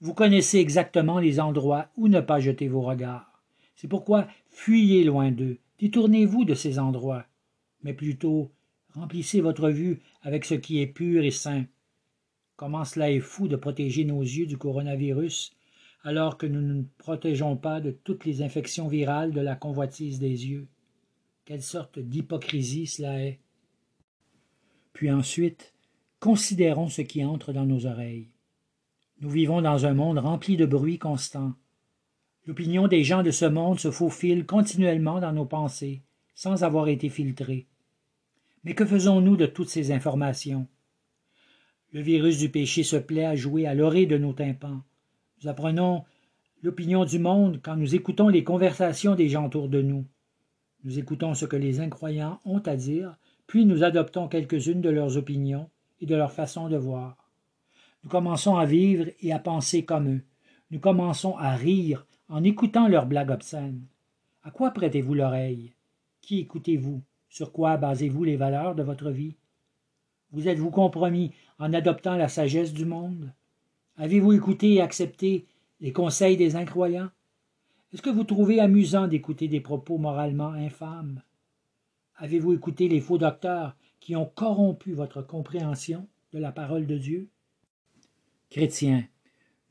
Vous 0.00 0.14
connaissez 0.14 0.58
exactement 0.58 1.18
les 1.18 1.40
endroits 1.40 1.88
où 1.96 2.08
ne 2.08 2.20
pas 2.20 2.40
jeter 2.40 2.68
vos 2.68 2.82
regards. 2.82 3.42
C'est 3.74 3.88
pourquoi 3.88 4.28
fuyez 4.50 5.04
loin 5.04 5.30
d'eux, 5.30 5.58
détournez-vous 5.78 6.44
de 6.44 6.54
ces 6.54 6.78
endroits, 6.78 7.26
mais 7.82 7.92
plutôt 7.92 8.50
remplissez 8.94 9.40
votre 9.40 9.70
vue 9.70 10.00
avec 10.22 10.44
ce 10.44 10.54
qui 10.54 10.80
est 10.80 10.86
pur 10.86 11.22
et 11.22 11.30
saint, 11.30 11.66
Comment 12.56 12.86
cela 12.86 13.10
est 13.10 13.20
fou 13.20 13.48
de 13.48 13.56
protéger 13.56 14.06
nos 14.06 14.22
yeux 14.22 14.46
du 14.46 14.56
coronavirus 14.56 15.52
alors 16.04 16.38
que 16.38 16.46
nous 16.46 16.62
ne 16.62 16.72
nous 16.72 16.88
protégeons 16.98 17.56
pas 17.56 17.80
de 17.80 17.90
toutes 17.90 18.24
les 18.24 18.40
infections 18.40 18.88
virales 18.88 19.32
de 19.32 19.40
la 19.40 19.56
convoitise 19.56 20.20
des 20.20 20.46
yeux. 20.46 20.68
Quelle 21.44 21.62
sorte 21.62 21.98
d'hypocrisie 21.98 22.86
cela 22.86 23.24
est. 23.24 23.40
Puis 24.92 25.10
ensuite, 25.10 25.74
considérons 26.20 26.88
ce 26.88 27.02
qui 27.02 27.24
entre 27.24 27.52
dans 27.52 27.66
nos 27.66 27.86
oreilles. 27.86 28.28
Nous 29.20 29.30
vivons 29.30 29.62
dans 29.62 29.86
un 29.86 29.94
monde 29.94 30.18
rempli 30.18 30.58
de 30.58 30.66
bruit 30.66 30.98
constant. 30.98 31.54
L'opinion 32.46 32.86
des 32.86 33.02
gens 33.02 33.22
de 33.22 33.30
ce 33.30 33.46
monde 33.46 33.80
se 33.80 33.90
faufile 33.90 34.44
continuellement 34.44 35.20
dans 35.20 35.32
nos 35.32 35.46
pensées, 35.46 36.02
sans 36.34 36.64
avoir 36.64 36.88
été 36.88 37.08
filtrée. 37.08 37.66
Mais 38.62 38.74
que 38.74 38.84
faisons-nous 38.84 39.36
de 39.36 39.46
toutes 39.46 39.70
ces 39.70 39.90
informations? 39.90 40.68
Le 41.92 42.02
virus 42.02 42.36
du 42.36 42.50
péché 42.50 42.82
se 42.82 42.96
plaît 42.96 43.24
à 43.24 43.36
jouer 43.36 43.66
à 43.66 43.74
l'oreille 43.74 44.06
de 44.06 44.18
nos 44.18 44.34
tympans. 44.34 44.82
Nous 45.40 45.48
apprenons 45.48 46.04
l'opinion 46.62 47.06
du 47.06 47.18
monde 47.18 47.60
quand 47.62 47.76
nous 47.76 47.94
écoutons 47.94 48.28
les 48.28 48.44
conversations 48.44 49.14
des 49.14 49.30
gens 49.30 49.46
autour 49.46 49.70
de 49.70 49.80
nous. 49.80 50.04
Nous 50.84 50.98
écoutons 50.98 51.32
ce 51.32 51.46
que 51.46 51.56
les 51.56 51.80
incroyants 51.80 52.38
ont 52.44 52.60
à 52.60 52.76
dire, 52.76 53.16
puis 53.46 53.64
nous 53.64 53.82
adoptons 53.82 54.28
quelques-unes 54.28 54.82
de 54.82 54.90
leurs 54.90 55.16
opinions 55.16 55.70
et 56.00 56.06
de 56.06 56.14
leur 56.14 56.32
façon 56.32 56.68
de 56.68 56.76
voir. 56.76 57.25
Nous 58.06 58.12
commençons 58.12 58.54
à 58.54 58.66
vivre 58.66 59.06
et 59.20 59.32
à 59.32 59.40
penser 59.40 59.84
comme 59.84 60.08
eux. 60.08 60.20
Nous 60.70 60.78
commençons 60.78 61.36
à 61.38 61.56
rire 61.56 62.06
en 62.28 62.44
écoutant 62.44 62.86
leurs 62.86 63.06
blagues 63.06 63.32
obscènes. 63.32 63.84
À 64.44 64.52
quoi 64.52 64.70
prêtez-vous 64.70 65.14
l'oreille? 65.14 65.72
Qui 66.20 66.38
écoutez-vous? 66.38 67.02
Sur 67.28 67.50
quoi 67.50 67.76
basez-vous 67.76 68.22
les 68.22 68.36
valeurs 68.36 68.76
de 68.76 68.84
votre 68.84 69.10
vie? 69.10 69.34
Vous 70.30 70.46
êtes-vous 70.46 70.70
compromis 70.70 71.32
en 71.58 71.72
adoptant 71.72 72.14
la 72.14 72.28
sagesse 72.28 72.72
du 72.72 72.84
monde? 72.84 73.32
Avez-vous 73.96 74.34
écouté 74.34 74.74
et 74.74 74.80
accepté 74.80 75.44
les 75.80 75.92
conseils 75.92 76.36
des 76.36 76.54
incroyants? 76.54 77.10
Est-ce 77.92 78.02
que 78.02 78.10
vous 78.10 78.22
trouvez 78.22 78.60
amusant 78.60 79.08
d'écouter 79.08 79.48
des 79.48 79.60
propos 79.60 79.98
moralement 79.98 80.52
infâmes? 80.52 81.22
Avez-vous 82.18 82.52
écouté 82.52 82.86
les 82.86 83.00
faux 83.00 83.18
docteurs 83.18 83.74
qui 83.98 84.14
ont 84.14 84.26
corrompu 84.26 84.92
votre 84.92 85.22
compréhension 85.22 86.06
de 86.32 86.38
la 86.38 86.52
parole 86.52 86.86
de 86.86 86.98
Dieu? 86.98 87.28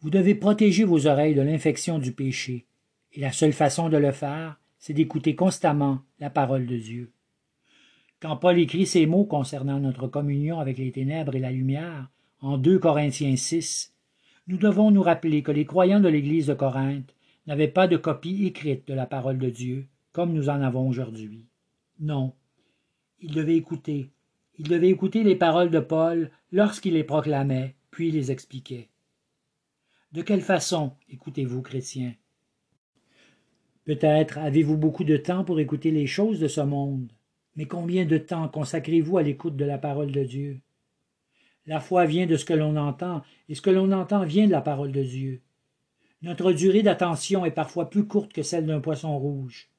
Vous 0.02 0.10
devez 0.10 0.36
protéger 0.36 0.84
vos 0.84 1.08
oreilles 1.08 1.34
de 1.34 1.42
l'infection 1.42 1.98
du 1.98 2.12
péché, 2.12 2.68
et 3.14 3.20
la 3.20 3.32
seule 3.32 3.54
façon 3.54 3.90
de 3.90 3.98
le 3.98 4.12
faire, 4.12 4.60
c'est 4.78 4.94
d'écouter 4.94 5.36
constamment 5.36 6.02
la 6.20 6.30
parole 6.30 6.68
de 6.68 6.78
Dieu. 6.78 7.12
Quand 8.20 8.38
Paul 8.38 8.60
écrit 8.60 8.86
ces 8.86 9.08
mots 9.08 9.26
concernant 9.26 9.80
notre 9.80 10.08
communion 10.08 10.60
avec 10.60 10.78
les 10.78 10.92
ténèbres 10.92 11.36
et 11.36 11.40
la 11.40 11.52
lumière, 11.52 12.10
en 12.42 12.58
2 12.58 12.78
Corinthiens 12.78 13.36
6, 13.36 13.94
nous 14.48 14.58
devons 14.58 14.92
nous 14.92 15.02
rappeler 15.02 15.42
que 15.42 15.52
les 15.52 15.66
croyants 15.66 16.00
de 16.00 16.10
l'Église 16.10 16.48
de 16.48 16.54
Corinthe 16.54 17.16
n'avaient 17.48 17.68
pas 17.68 17.88
de 17.88 17.98
copie 17.98 18.46
écrite 18.46 18.88
de 18.88 18.94
la 18.94 19.08
parole 19.08 19.40
de 19.40 19.50
Dieu, 19.50 19.88
comme 20.12 20.34
nous 20.34 20.50
en 20.50 20.62
avons 20.62 20.88
aujourd'hui. 20.88 21.48
Non, 22.00 22.34
ils 23.20 23.34
devaient 23.34 23.58
écouter. 23.58 24.12
Ils 24.60 24.68
devaient 24.68 24.90
écouter 24.90 25.24
les 25.24 25.36
paroles 25.36 25.72
de 25.72 25.80
Paul 25.80 26.30
lorsqu'il 26.52 26.94
les 26.94 27.04
proclamait, 27.04 27.76
puis 27.96 28.12
les 28.12 28.30
expliquait. 28.30 28.90
De 30.12 30.22
quelle 30.22 30.42
façon 30.42 30.98
écoutez-vous, 31.08 31.62
chrétiens 31.62 32.14
Peut-être 33.86 34.38
avez-vous 34.38 34.76
beaucoup 34.76 35.06
de 35.06 35.16
temps 35.16 35.46
pour 35.46 35.62
écouter 35.62 35.92
les 35.92 36.06
choses 36.06 36.42
de 36.42 36.50
ce 36.50 36.60
monde. 36.60 37.14
Mais 37.56 37.68
combien 37.68 38.04
de 38.04 38.18
temps 38.18 38.50
consacrez-vous 38.50 39.18
à 39.18 39.24
l'écoute 39.24 39.56
de 39.56 39.64
la 39.64 39.78
parole 39.78 40.12
de 40.12 40.26
Dieu? 40.26 40.60
La 41.68 41.80
foi 41.80 42.06
vient 42.06 42.26
de 42.26 42.36
ce 42.36 42.44
que 42.44 42.54
l'on 42.54 42.76
entend, 42.76 43.24
et 43.48 43.56
ce 43.56 43.62
que 43.62 43.70
l'on 43.70 43.94
entend 43.94 44.26
vient 44.26 44.48
de 44.48 44.52
la 44.52 44.60
parole 44.60 44.92
de 44.92 45.04
Dieu. 45.04 45.42
Notre 46.22 46.52
durée 46.52 46.84
d'attention 46.84 47.46
est 47.46 47.52
parfois 47.52 47.90
plus 47.90 48.06
courte 48.06 48.34
que 48.34 48.44
celle 48.44 48.66
d'un 48.66 48.82
poisson 48.82 49.18
rouge. 49.18 49.70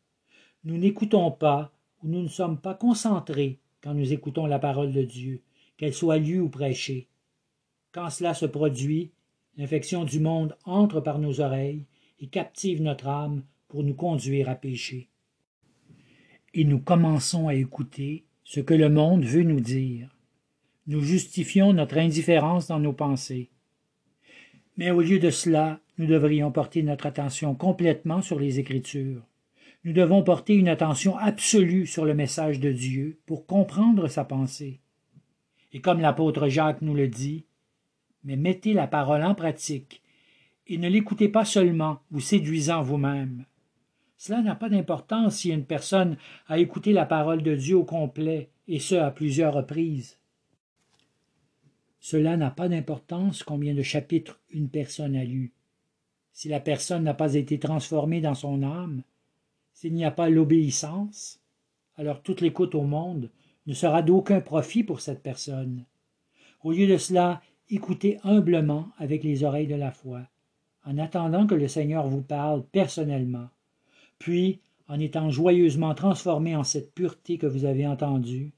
Nous 0.64 0.78
n'écoutons 0.78 1.30
pas, 1.32 1.70
ou 2.02 2.08
nous 2.08 2.22
ne 2.22 2.28
sommes 2.28 2.62
pas 2.62 2.74
concentrés 2.74 3.60
quand 3.82 3.92
nous 3.92 4.14
écoutons 4.14 4.46
la 4.46 4.58
parole 4.58 4.94
de 4.94 5.02
Dieu, 5.02 5.42
qu'elle 5.76 5.92
soit 5.92 6.16
lue 6.16 6.40
ou 6.40 6.48
prêchée. 6.48 7.10
Quand 7.96 8.10
cela 8.10 8.34
se 8.34 8.46
produit, 8.46 9.10
l'infection 9.56 10.04
du 10.04 10.20
monde 10.20 10.56
entre 10.64 11.00
par 11.00 11.18
nos 11.18 11.40
oreilles 11.40 11.86
et 12.20 12.28
captive 12.28 12.80
notre 12.80 13.08
âme 13.08 13.42
pour 13.66 13.82
nous 13.82 13.94
conduire 13.94 14.48
à 14.48 14.54
pécher 14.54 15.08
et 16.56 16.64
nous 16.64 16.78
commençons 16.78 17.48
à 17.48 17.54
écouter 17.54 18.24
ce 18.42 18.60
que 18.60 18.74
le 18.74 18.88
monde 18.88 19.24
veut 19.24 19.42
nous 19.42 19.60
dire. 19.60 20.08
Nous 20.86 21.00
justifions 21.00 21.74
notre 21.74 21.98
indifférence 21.98 22.66
dans 22.66 22.80
nos 22.80 22.94
pensées. 22.94 23.50
Mais 24.78 24.90
au 24.90 25.02
lieu 25.02 25.18
de 25.18 25.30
cela, 25.30 25.80
nous 25.98 26.06
devrions 26.06 26.50
porter 26.50 26.82
notre 26.82 27.06
attention 27.06 27.54
complètement 27.54 28.22
sur 28.22 28.38
les 28.38 28.58
Écritures. 28.58 29.22
Nous 29.84 29.92
devons 29.92 30.22
porter 30.22 30.54
une 30.54 30.68
attention 30.68 31.16
absolue 31.16 31.86
sur 31.86 32.04
le 32.04 32.14
message 32.14 32.58
de 32.58 32.72
Dieu 32.72 33.18
pour 33.26 33.46
comprendre 33.46 34.08
sa 34.08 34.24
pensée. 34.24 34.80
Et 35.72 35.80
comme 35.80 36.00
l'apôtre 36.00 36.48
Jacques 36.48 36.82
nous 36.82 36.94
le 36.94 37.08
dit, 37.08 37.44
mais 38.26 38.36
mettez 38.36 38.74
la 38.74 38.86
parole 38.86 39.22
en 39.22 39.34
pratique 39.34 40.02
et 40.66 40.78
ne 40.78 40.88
l'écoutez 40.88 41.28
pas 41.28 41.44
seulement, 41.44 42.00
vous 42.10 42.20
séduisant 42.20 42.82
vous-même. 42.82 43.44
Cela 44.16 44.42
n'a 44.42 44.56
pas 44.56 44.68
d'importance 44.68 45.36
si 45.36 45.50
une 45.50 45.64
personne 45.64 46.16
a 46.48 46.58
écouté 46.58 46.92
la 46.92 47.06
parole 47.06 47.42
de 47.42 47.54
Dieu 47.54 47.76
au 47.76 47.84
complet, 47.84 48.50
et 48.66 48.80
ce 48.80 48.96
à 48.96 49.12
plusieurs 49.12 49.54
reprises. 49.54 50.18
Cela 52.00 52.36
n'a 52.36 52.50
pas 52.50 52.68
d'importance 52.68 53.44
combien 53.44 53.74
de 53.74 53.82
chapitres 53.82 54.40
une 54.50 54.68
personne 54.68 55.14
a 55.14 55.24
lu. 55.24 55.52
Si 56.32 56.48
la 56.48 56.60
personne 56.60 57.04
n'a 57.04 57.14
pas 57.14 57.34
été 57.34 57.60
transformée 57.60 58.20
dans 58.20 58.34
son 58.34 58.64
âme, 58.64 59.02
s'il 59.72 59.94
n'y 59.94 60.04
a 60.04 60.10
pas 60.10 60.28
l'obéissance, 60.28 61.40
alors 61.96 62.22
toute 62.22 62.40
l'écoute 62.40 62.74
au 62.74 62.82
monde 62.82 63.30
ne 63.66 63.74
sera 63.74 64.02
d'aucun 64.02 64.40
profit 64.40 64.82
pour 64.82 65.00
cette 65.00 65.22
personne. 65.22 65.84
Au 66.62 66.72
lieu 66.72 66.86
de 66.88 66.96
cela, 66.96 67.40
écoutez 67.70 68.18
humblement 68.24 68.88
avec 68.98 69.24
les 69.24 69.44
oreilles 69.44 69.66
de 69.66 69.74
la 69.74 69.90
foi, 69.90 70.22
en 70.84 70.98
attendant 70.98 71.46
que 71.46 71.54
le 71.54 71.68
Seigneur 71.68 72.06
vous 72.06 72.22
parle 72.22 72.64
personnellement 72.66 73.48
puis 74.18 74.60
en 74.88 75.00
étant 75.00 75.30
joyeusement 75.30 75.94
transformé 75.94 76.54
en 76.56 76.64
cette 76.64 76.94
pureté 76.94 77.38
que 77.38 77.46
vous 77.46 77.64
avez 77.64 77.86
entendue, 77.86 78.52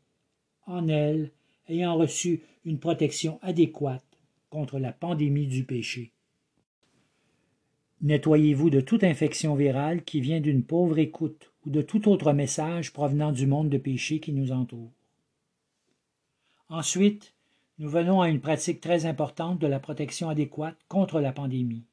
en 0.67 0.88
elle 0.88 1.33
ayant 1.69 1.97
reçu 1.97 2.43
une 2.65 2.79
protection 2.79 3.38
adéquate 3.43 4.05
contre 4.50 4.79
la 4.79 4.93
pandémie 4.93 5.47
du 5.47 5.65
péché. 5.65 6.12
Nettoyez-vous 8.00 8.71
de 8.71 8.81
toute 8.81 9.05
infection 9.05 9.55
virale 9.55 10.05
qui 10.05 10.21
vient 10.21 10.41
d'une 10.41 10.62
pauvre 10.62 10.99
écoute 10.99 11.53
ou 11.67 11.71
de 11.71 11.83
tout 11.83 12.09
autre 12.09 12.33
message 12.33 12.93
provenant 12.93 13.33
du 13.33 13.47
monde 13.47 13.71
de 13.71 13.79
péché 13.79 14.21
qui 14.21 14.33
nous 14.33 14.53
entoure. 14.53 14.93
Ensuite, 16.69 17.35
nous 17.79 17.89
venons 17.89 18.21
à 18.21 18.29
une 18.29 18.41
pratique 18.41 18.81
très 18.81 19.07
importante 19.07 19.59
de 19.61 19.67
la 19.67 19.79
protection 19.79 20.29
adéquate 20.29 20.79
contre 20.89 21.21
la 21.21 21.33
pandémie. 21.33 21.85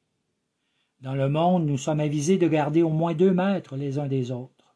Dans 1.00 1.14
le 1.14 1.28
monde, 1.28 1.66
nous 1.66 1.78
sommes 1.78 2.00
avisés 2.00 2.38
de 2.38 2.48
garder 2.48 2.82
au 2.82 2.90
moins 2.90 3.14
deux 3.14 3.32
mètres 3.32 3.76
les 3.76 3.98
uns 3.98 4.08
des 4.08 4.32
autres. 4.32 4.74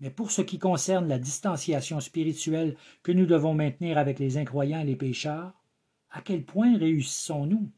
Mais 0.00 0.10
pour 0.10 0.30
ce 0.30 0.42
qui 0.42 0.58
concerne 0.58 1.08
la 1.08 1.18
distanciation 1.18 2.00
spirituelle 2.00 2.76
que 3.02 3.12
nous 3.12 3.26
devons 3.26 3.54
maintenir 3.54 3.98
avec 3.98 4.18
les 4.18 4.36
incroyants 4.36 4.80
et 4.80 4.84
les 4.84 4.96
pécheurs, 4.96 5.54
à 6.10 6.20
quel 6.20 6.44
point 6.44 6.76
réussissons-nous? 6.76 7.70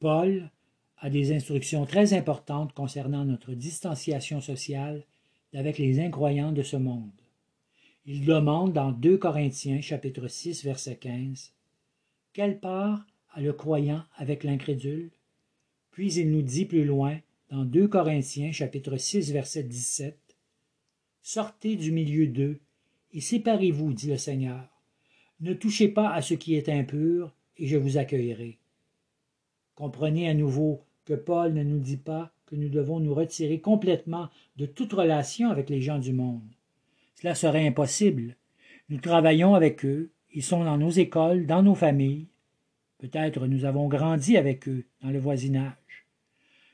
Paul 0.00 0.50
a 0.98 1.10
des 1.10 1.34
instructions 1.34 1.86
très 1.86 2.12
importantes 2.12 2.72
concernant 2.72 3.24
notre 3.24 3.52
distanciation 3.52 4.40
sociale 4.40 5.04
avec 5.54 5.78
les 5.78 6.00
incroyants 6.00 6.52
de 6.52 6.62
ce 6.62 6.76
monde. 6.76 7.23
Il 8.06 8.26
demande 8.26 8.74
dans 8.74 8.92
2 8.92 9.16
Corinthiens 9.16 9.80
chapitre 9.80 10.28
6 10.28 10.62
verset 10.62 10.96
15 10.96 11.54
Quelle 12.34 12.60
part 12.60 13.06
a 13.32 13.40
le 13.40 13.54
croyant 13.54 14.02
avec 14.16 14.44
l'incrédule? 14.44 15.10
Puis 15.90 16.12
il 16.12 16.30
nous 16.30 16.42
dit 16.42 16.66
plus 16.66 16.84
loin 16.84 17.16
dans 17.48 17.64
2 17.64 17.88
Corinthiens 17.88 18.52
chapitre 18.52 18.98
6 18.98 19.32
verset 19.32 19.62
17 19.62 20.18
Sortez 21.22 21.76
du 21.76 21.92
milieu 21.92 22.26
d'eux 22.26 22.60
et 23.14 23.22
séparez-vous, 23.22 23.94
dit 23.94 24.08
le 24.08 24.18
Seigneur. 24.18 24.68
Ne 25.40 25.54
touchez 25.54 25.88
pas 25.88 26.12
à 26.12 26.20
ce 26.20 26.34
qui 26.34 26.56
est 26.56 26.68
impur, 26.68 27.34
et 27.56 27.66
je 27.66 27.78
vous 27.78 27.96
accueillerai. 27.96 28.58
Comprenez 29.76 30.28
à 30.28 30.34
nouveau 30.34 30.82
que 31.06 31.14
Paul 31.14 31.54
ne 31.54 31.62
nous 31.62 31.78
dit 31.78 31.96
pas 31.96 32.34
que 32.44 32.54
nous 32.54 32.68
devons 32.68 33.00
nous 33.00 33.14
retirer 33.14 33.60
complètement 33.60 34.28
de 34.56 34.66
toute 34.66 34.92
relation 34.92 35.48
avec 35.48 35.70
les 35.70 35.80
gens 35.80 35.98
du 35.98 36.12
monde. 36.12 36.54
Cela 37.14 37.34
serait 37.34 37.66
impossible. 37.66 38.36
Nous 38.88 38.98
travaillons 38.98 39.54
avec 39.54 39.84
eux, 39.84 40.10
ils 40.32 40.42
sont 40.42 40.64
dans 40.64 40.78
nos 40.78 40.90
écoles, 40.90 41.46
dans 41.46 41.62
nos 41.62 41.74
familles. 41.74 42.26
Peut-être 42.98 43.46
nous 43.46 43.64
avons 43.64 43.88
grandi 43.88 44.36
avec 44.36 44.68
eux, 44.68 44.84
dans 45.02 45.10
le 45.10 45.18
voisinage. 45.18 45.74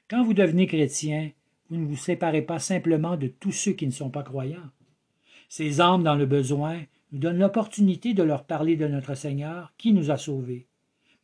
Quand 0.09 0.25
vous 0.25 0.35
devenez 0.35 0.67
chrétien, 0.67 1.31
vous 1.69 1.77
ne 1.77 1.87
vous 1.87 1.97
séparez 1.97 2.43
pas 2.43 2.59
simplement 2.59 3.17
de 3.17 3.29
tous 3.29 3.53
ceux 3.53 3.73
qui 3.73 3.87
ne 3.87 3.93
sont 3.93 4.11
pas 4.11 4.23
croyants. 4.23 4.71
Ces 5.49 5.81
âmes 5.81 6.03
dans 6.03 6.17
le 6.17 6.27
besoin 6.27 6.81
nous 7.13 7.19
donnent 7.19 7.39
l'opportunité 7.39 8.15
de 8.15 8.23
leur 8.23 8.45
parler 8.45 8.77
de 8.77 8.87
notre 8.87 9.15
Seigneur 9.15 9.73
qui 9.79 9.93
nous 9.93 10.11
a 10.11 10.17
sauvés. 10.17 10.67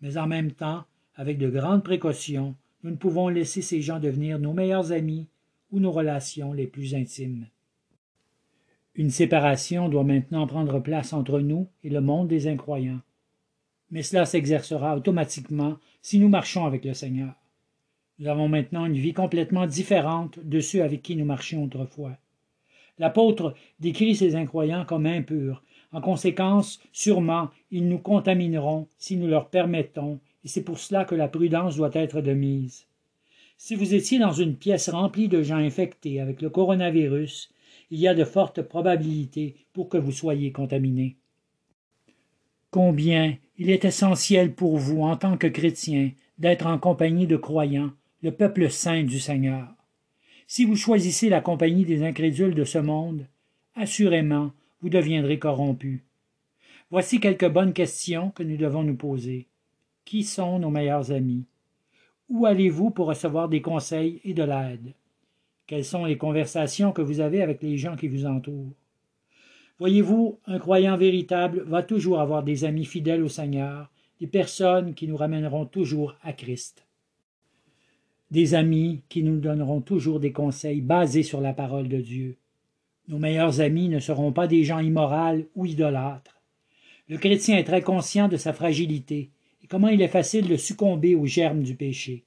Mais 0.00 0.18
en 0.18 0.26
même 0.26 0.52
temps, 0.52 0.84
avec 1.14 1.38
de 1.38 1.48
grandes 1.48 1.84
précautions, 1.84 2.54
nous 2.82 2.90
ne 2.90 2.96
pouvons 2.96 3.28
laisser 3.28 3.62
ces 3.62 3.80
gens 3.80 3.98
devenir 3.98 4.38
nos 4.38 4.52
meilleurs 4.52 4.92
amis 4.92 5.26
ou 5.72 5.80
nos 5.80 5.92
relations 5.92 6.52
les 6.52 6.66
plus 6.66 6.94
intimes. 6.94 7.46
Une 8.98 9.10
séparation 9.10 9.90
doit 9.90 10.04
maintenant 10.04 10.46
prendre 10.46 10.80
place 10.80 11.12
entre 11.12 11.40
nous 11.40 11.68
et 11.84 11.90
le 11.90 12.00
monde 12.00 12.28
des 12.28 12.48
incroyants. 12.48 13.02
Mais 13.90 14.02
cela 14.02 14.24
s'exercera 14.24 14.96
automatiquement 14.96 15.76
si 16.00 16.18
nous 16.18 16.30
marchons 16.30 16.64
avec 16.64 16.82
le 16.82 16.94
Seigneur. 16.94 17.34
Nous 18.18 18.28
avons 18.28 18.48
maintenant 18.48 18.86
une 18.86 18.96
vie 18.96 19.12
complètement 19.12 19.66
différente 19.66 20.38
de 20.42 20.60
ceux 20.60 20.82
avec 20.82 21.02
qui 21.02 21.14
nous 21.14 21.26
marchions 21.26 21.64
autrefois. 21.64 22.16
L'apôtre 22.98 23.54
décrit 23.80 24.16
ces 24.16 24.34
incroyants 24.34 24.86
comme 24.86 25.04
impurs. 25.04 25.62
En 25.92 26.00
conséquence, 26.00 26.80
sûrement, 26.92 27.50
ils 27.70 27.86
nous 27.86 27.98
contamineront 27.98 28.88
si 28.96 29.18
nous 29.18 29.28
leur 29.28 29.50
permettons, 29.50 30.20
et 30.42 30.48
c'est 30.48 30.64
pour 30.64 30.78
cela 30.78 31.04
que 31.04 31.14
la 31.14 31.28
prudence 31.28 31.76
doit 31.76 31.90
être 31.92 32.22
de 32.22 32.32
mise. 32.32 32.86
Si 33.58 33.74
vous 33.74 33.94
étiez 33.94 34.18
dans 34.18 34.32
une 34.32 34.56
pièce 34.56 34.88
remplie 34.88 35.28
de 35.28 35.42
gens 35.42 35.56
infectés 35.56 36.20
avec 36.20 36.40
le 36.40 36.48
coronavirus, 36.48 37.50
il 37.90 38.00
y 38.00 38.08
a 38.08 38.14
de 38.14 38.24
fortes 38.24 38.62
probabilités 38.62 39.56
pour 39.72 39.88
que 39.88 39.98
vous 39.98 40.12
soyez 40.12 40.52
contaminé. 40.52 41.16
Combien 42.70 43.36
il 43.58 43.70
est 43.70 43.84
essentiel 43.84 44.54
pour 44.54 44.76
vous, 44.76 45.02
en 45.02 45.16
tant 45.16 45.36
que 45.36 45.46
chrétien, 45.46 46.10
d'être 46.38 46.66
en 46.66 46.78
compagnie 46.78 47.26
de 47.26 47.36
croyants, 47.36 47.92
le 48.22 48.32
peuple 48.32 48.70
saint 48.70 49.02
du 49.02 49.18
Seigneur. 49.18 49.68
Si 50.46 50.64
vous 50.64 50.76
choisissez 50.76 51.28
la 51.28 51.40
compagnie 51.40 51.84
des 51.84 52.02
incrédules 52.02 52.54
de 52.54 52.64
ce 52.64 52.78
monde, 52.78 53.26
assurément, 53.74 54.52
vous 54.80 54.90
deviendrez 54.90 55.38
corrompus. 55.38 56.00
Voici 56.90 57.18
quelques 57.18 57.48
bonnes 57.48 57.72
questions 57.72 58.30
que 58.30 58.42
nous 58.42 58.56
devons 58.56 58.82
nous 58.82 58.96
poser. 58.96 59.48
Qui 60.04 60.22
sont 60.22 60.58
nos 60.58 60.70
meilleurs 60.70 61.10
amis? 61.10 61.46
Où 62.28 62.46
allez-vous 62.46 62.90
pour 62.90 63.06
recevoir 63.06 63.48
des 63.48 63.62
conseils 63.62 64.20
et 64.24 64.34
de 64.34 64.42
l'aide? 64.42 64.94
Quelles 65.66 65.84
sont 65.84 66.04
les 66.04 66.16
conversations 66.16 66.92
que 66.92 67.02
vous 67.02 67.18
avez 67.18 67.42
avec 67.42 67.60
les 67.60 67.76
gens 67.76 67.96
qui 67.96 68.06
vous 68.06 68.24
entourent? 68.24 68.72
Voyez-vous, 69.80 70.38
un 70.46 70.58
croyant 70.60 70.96
véritable 70.96 71.64
va 71.66 71.82
toujours 71.82 72.20
avoir 72.20 72.44
des 72.44 72.64
amis 72.64 72.84
fidèles 72.84 73.22
au 73.22 73.28
Seigneur, 73.28 73.90
des 74.20 74.28
personnes 74.28 74.94
qui 74.94 75.08
nous 75.08 75.16
ramèneront 75.16 75.66
toujours 75.66 76.14
à 76.22 76.32
Christ. 76.32 76.86
Des 78.30 78.54
amis 78.54 79.02
qui 79.08 79.22
nous 79.22 79.38
donneront 79.38 79.80
toujours 79.80 80.20
des 80.20 80.32
conseils 80.32 80.80
basés 80.80 81.24
sur 81.24 81.40
la 81.40 81.52
parole 81.52 81.88
de 81.88 82.00
Dieu. 82.00 82.36
Nos 83.08 83.18
meilleurs 83.18 83.60
amis 83.60 83.88
ne 83.88 83.98
seront 83.98 84.32
pas 84.32 84.46
des 84.46 84.62
gens 84.62 84.78
immoraux 84.78 85.44
ou 85.56 85.66
idolâtres. 85.66 86.40
Le 87.08 87.18
chrétien 87.18 87.58
est 87.58 87.64
très 87.64 87.82
conscient 87.82 88.28
de 88.28 88.36
sa 88.36 88.52
fragilité 88.52 89.30
et 89.62 89.66
comment 89.66 89.88
il 89.88 90.00
est 90.00 90.08
facile 90.08 90.48
de 90.48 90.56
succomber 90.56 91.16
aux 91.16 91.26
germes 91.26 91.62
du 91.62 91.74
péché. 91.74 92.25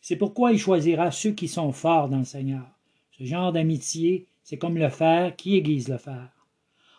C'est 0.00 0.16
pourquoi 0.16 0.52
il 0.52 0.58
choisira 0.58 1.10
ceux 1.10 1.32
qui 1.32 1.48
sont 1.48 1.72
forts 1.72 2.08
dans 2.08 2.18
le 2.18 2.24
Seigneur. 2.24 2.66
Ce 3.18 3.24
genre 3.24 3.52
d'amitié, 3.52 4.26
c'est 4.42 4.56
comme 4.56 4.78
le 4.78 4.88
fer 4.88 5.36
qui 5.36 5.56
aiguise 5.56 5.88
le 5.88 5.98
fer, 5.98 6.28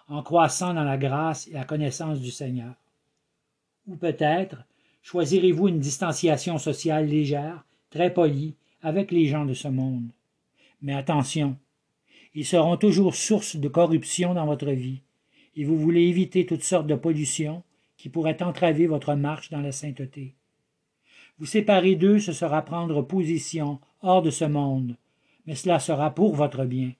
en 0.07 0.21
croissant 0.21 0.73
dans 0.73 0.83
la 0.83 0.97
grâce 0.97 1.47
et 1.47 1.53
la 1.53 1.65
connaissance 1.65 2.19
du 2.19 2.31
Seigneur. 2.31 2.75
Ou 3.87 3.95
peut-être 3.95 4.63
choisirez-vous 5.01 5.67
une 5.67 5.79
distanciation 5.79 6.57
sociale 6.57 7.07
légère, 7.07 7.65
très 7.89 8.13
polie, 8.13 8.55
avec 8.83 9.11
les 9.11 9.25
gens 9.25 9.45
de 9.45 9.53
ce 9.53 9.67
monde. 9.67 10.09
Mais 10.81 10.93
attention, 10.93 11.57
ils 12.33 12.45
seront 12.45 12.77
toujours 12.77 13.15
source 13.15 13.55
de 13.55 13.67
corruption 13.67 14.33
dans 14.33 14.45
votre 14.45 14.71
vie, 14.71 15.01
et 15.55 15.65
vous 15.65 15.77
voulez 15.77 16.03
éviter 16.03 16.45
toutes 16.45 16.63
sortes 16.63 16.87
de 16.87 16.95
pollutions 16.95 17.63
qui 17.97 18.09
pourraient 18.09 18.41
entraver 18.41 18.87
votre 18.87 19.15
marche 19.15 19.49
dans 19.49 19.61
la 19.61 19.71
sainteté. 19.71 20.33
Vous 21.41 21.47
séparer 21.47 21.95
d'eux, 21.95 22.19
ce 22.19 22.33
sera 22.33 22.63
prendre 22.63 23.01
position 23.01 23.79
hors 24.03 24.21
de 24.21 24.29
ce 24.29 24.45
monde, 24.45 24.95
mais 25.47 25.55
cela 25.55 25.79
sera 25.79 26.13
pour 26.13 26.35
votre 26.35 26.65
bien. 26.65 26.91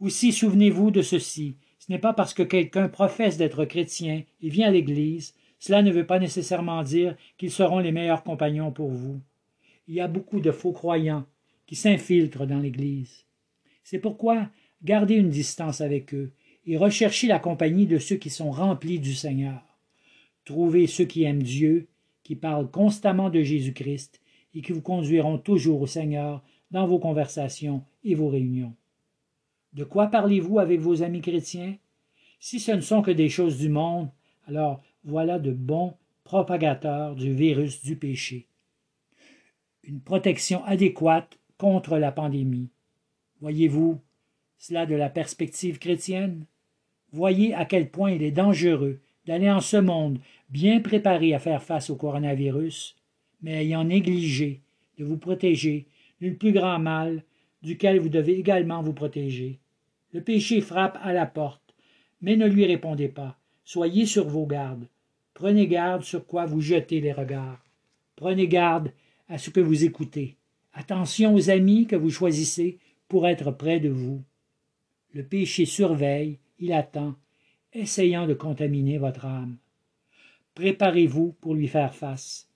Aussi 0.00 0.32
souvenez-vous 0.32 0.90
de 0.90 1.02
ceci, 1.02 1.56
ce 1.78 1.92
n'est 1.92 1.98
pas 1.98 2.14
parce 2.14 2.32
que 2.32 2.42
quelqu'un 2.42 2.88
professe 2.88 3.36
d'être 3.36 3.66
chrétien 3.66 4.22
et 4.40 4.48
vient 4.48 4.68
à 4.68 4.70
l'Église, 4.70 5.34
cela 5.58 5.82
ne 5.82 5.92
veut 5.92 6.06
pas 6.06 6.18
nécessairement 6.18 6.82
dire 6.82 7.14
qu'ils 7.36 7.50
seront 7.50 7.80
les 7.80 7.92
meilleurs 7.92 8.24
compagnons 8.24 8.72
pour 8.72 8.88
vous. 8.88 9.20
Il 9.86 9.96
y 9.96 10.00
a 10.00 10.08
beaucoup 10.08 10.40
de 10.40 10.50
faux 10.50 10.72
croyants 10.72 11.26
qui 11.66 11.76
s'infiltrent 11.76 12.46
dans 12.46 12.60
l'Église. 12.60 13.26
C'est 13.84 13.98
pourquoi 13.98 14.48
gardez 14.82 15.16
une 15.16 15.28
distance 15.28 15.82
avec 15.82 16.14
eux 16.14 16.32
et 16.64 16.78
recherchez 16.78 17.26
la 17.26 17.38
compagnie 17.38 17.86
de 17.86 17.98
ceux 17.98 18.16
qui 18.16 18.30
sont 18.30 18.50
remplis 18.50 18.98
du 18.98 19.12
Seigneur. 19.12 19.60
Trouvez 20.46 20.86
ceux 20.86 21.04
qui 21.04 21.24
aiment 21.24 21.42
Dieu 21.42 21.88
qui 22.22 22.36
parlent 22.36 22.70
constamment 22.70 23.30
de 23.30 23.42
Jésus-Christ 23.42 24.20
et 24.54 24.62
qui 24.62 24.72
vous 24.72 24.82
conduiront 24.82 25.38
toujours 25.38 25.82
au 25.82 25.86
Seigneur 25.86 26.42
dans 26.70 26.86
vos 26.86 26.98
conversations 26.98 27.84
et 28.04 28.14
vos 28.14 28.28
réunions. 28.28 28.74
De 29.72 29.84
quoi 29.84 30.08
parlez-vous 30.08 30.58
avec 30.58 30.80
vos 30.80 31.02
amis 31.02 31.20
chrétiens? 31.20 31.76
Si 32.40 32.60
ce 32.60 32.72
ne 32.72 32.80
sont 32.80 33.02
que 33.02 33.10
des 33.10 33.28
choses 33.28 33.58
du 33.58 33.68
monde, 33.68 34.10
alors 34.46 34.82
voilà 35.04 35.38
de 35.38 35.52
bons 35.52 35.94
propagateurs 36.24 37.14
du 37.14 37.34
virus 37.34 37.82
du 37.82 37.96
péché. 37.96 38.48
Une 39.84 40.00
protection 40.00 40.64
adéquate 40.64 41.38
contre 41.58 41.98
la 41.98 42.12
pandémie. 42.12 42.70
Voyez-vous 43.40 44.00
cela 44.58 44.86
de 44.86 44.94
la 44.94 45.08
perspective 45.08 45.78
chrétienne? 45.78 46.46
Voyez 47.12 47.54
à 47.54 47.64
quel 47.64 47.90
point 47.90 48.12
il 48.12 48.22
est 48.22 48.30
dangereux 48.30 49.00
d'aller 49.26 49.50
en 49.50 49.60
ce 49.60 49.76
monde 49.76 50.18
bien 50.52 50.80
préparé 50.80 51.32
à 51.32 51.38
faire 51.38 51.62
face 51.62 51.88
au 51.88 51.96
coronavirus, 51.96 52.94
mais 53.40 53.64
ayant 53.64 53.84
négligé 53.84 54.60
de 54.98 55.04
vous 55.04 55.16
protéger 55.16 55.86
du 56.20 56.34
plus 56.34 56.52
grand 56.52 56.78
mal 56.78 57.24
duquel 57.62 57.98
vous 57.98 58.10
devez 58.10 58.38
également 58.38 58.82
vous 58.82 58.92
protéger. 58.92 59.58
Le 60.12 60.20
péché 60.20 60.60
frappe 60.60 60.98
à 61.02 61.14
la 61.14 61.24
porte, 61.24 61.74
mais 62.20 62.36
ne 62.36 62.46
lui 62.46 62.66
répondez 62.66 63.08
pas. 63.08 63.38
Soyez 63.64 64.04
sur 64.04 64.28
vos 64.28 64.46
gardes. 64.46 64.86
Prenez 65.32 65.66
garde 65.66 66.02
sur 66.02 66.26
quoi 66.26 66.44
vous 66.44 66.60
jetez 66.60 67.00
les 67.00 67.12
regards. 67.12 67.64
Prenez 68.14 68.46
garde 68.46 68.92
à 69.28 69.38
ce 69.38 69.48
que 69.48 69.60
vous 69.60 69.84
écoutez. 69.84 70.36
Attention 70.74 71.34
aux 71.34 71.48
amis 71.48 71.86
que 71.86 71.96
vous 71.96 72.10
choisissez 72.10 72.78
pour 73.08 73.26
être 73.26 73.52
près 73.52 73.80
de 73.80 73.88
vous. 73.88 74.22
Le 75.14 75.24
péché 75.24 75.64
surveille, 75.64 76.38
il 76.58 76.72
attend, 76.74 77.14
essayant 77.72 78.26
de 78.26 78.34
contaminer 78.34 78.98
votre 78.98 79.24
âme. 79.24 79.56
Préparez-vous 80.54 81.32
pour 81.40 81.54
lui 81.54 81.68
faire 81.68 81.94
face. 81.94 82.48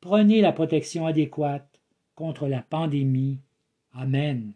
Prenez 0.00 0.40
la 0.40 0.52
protection 0.52 1.06
adéquate 1.06 1.80
contre 2.14 2.48
la 2.48 2.62
pandémie. 2.62 3.40
Amen. 3.92 4.54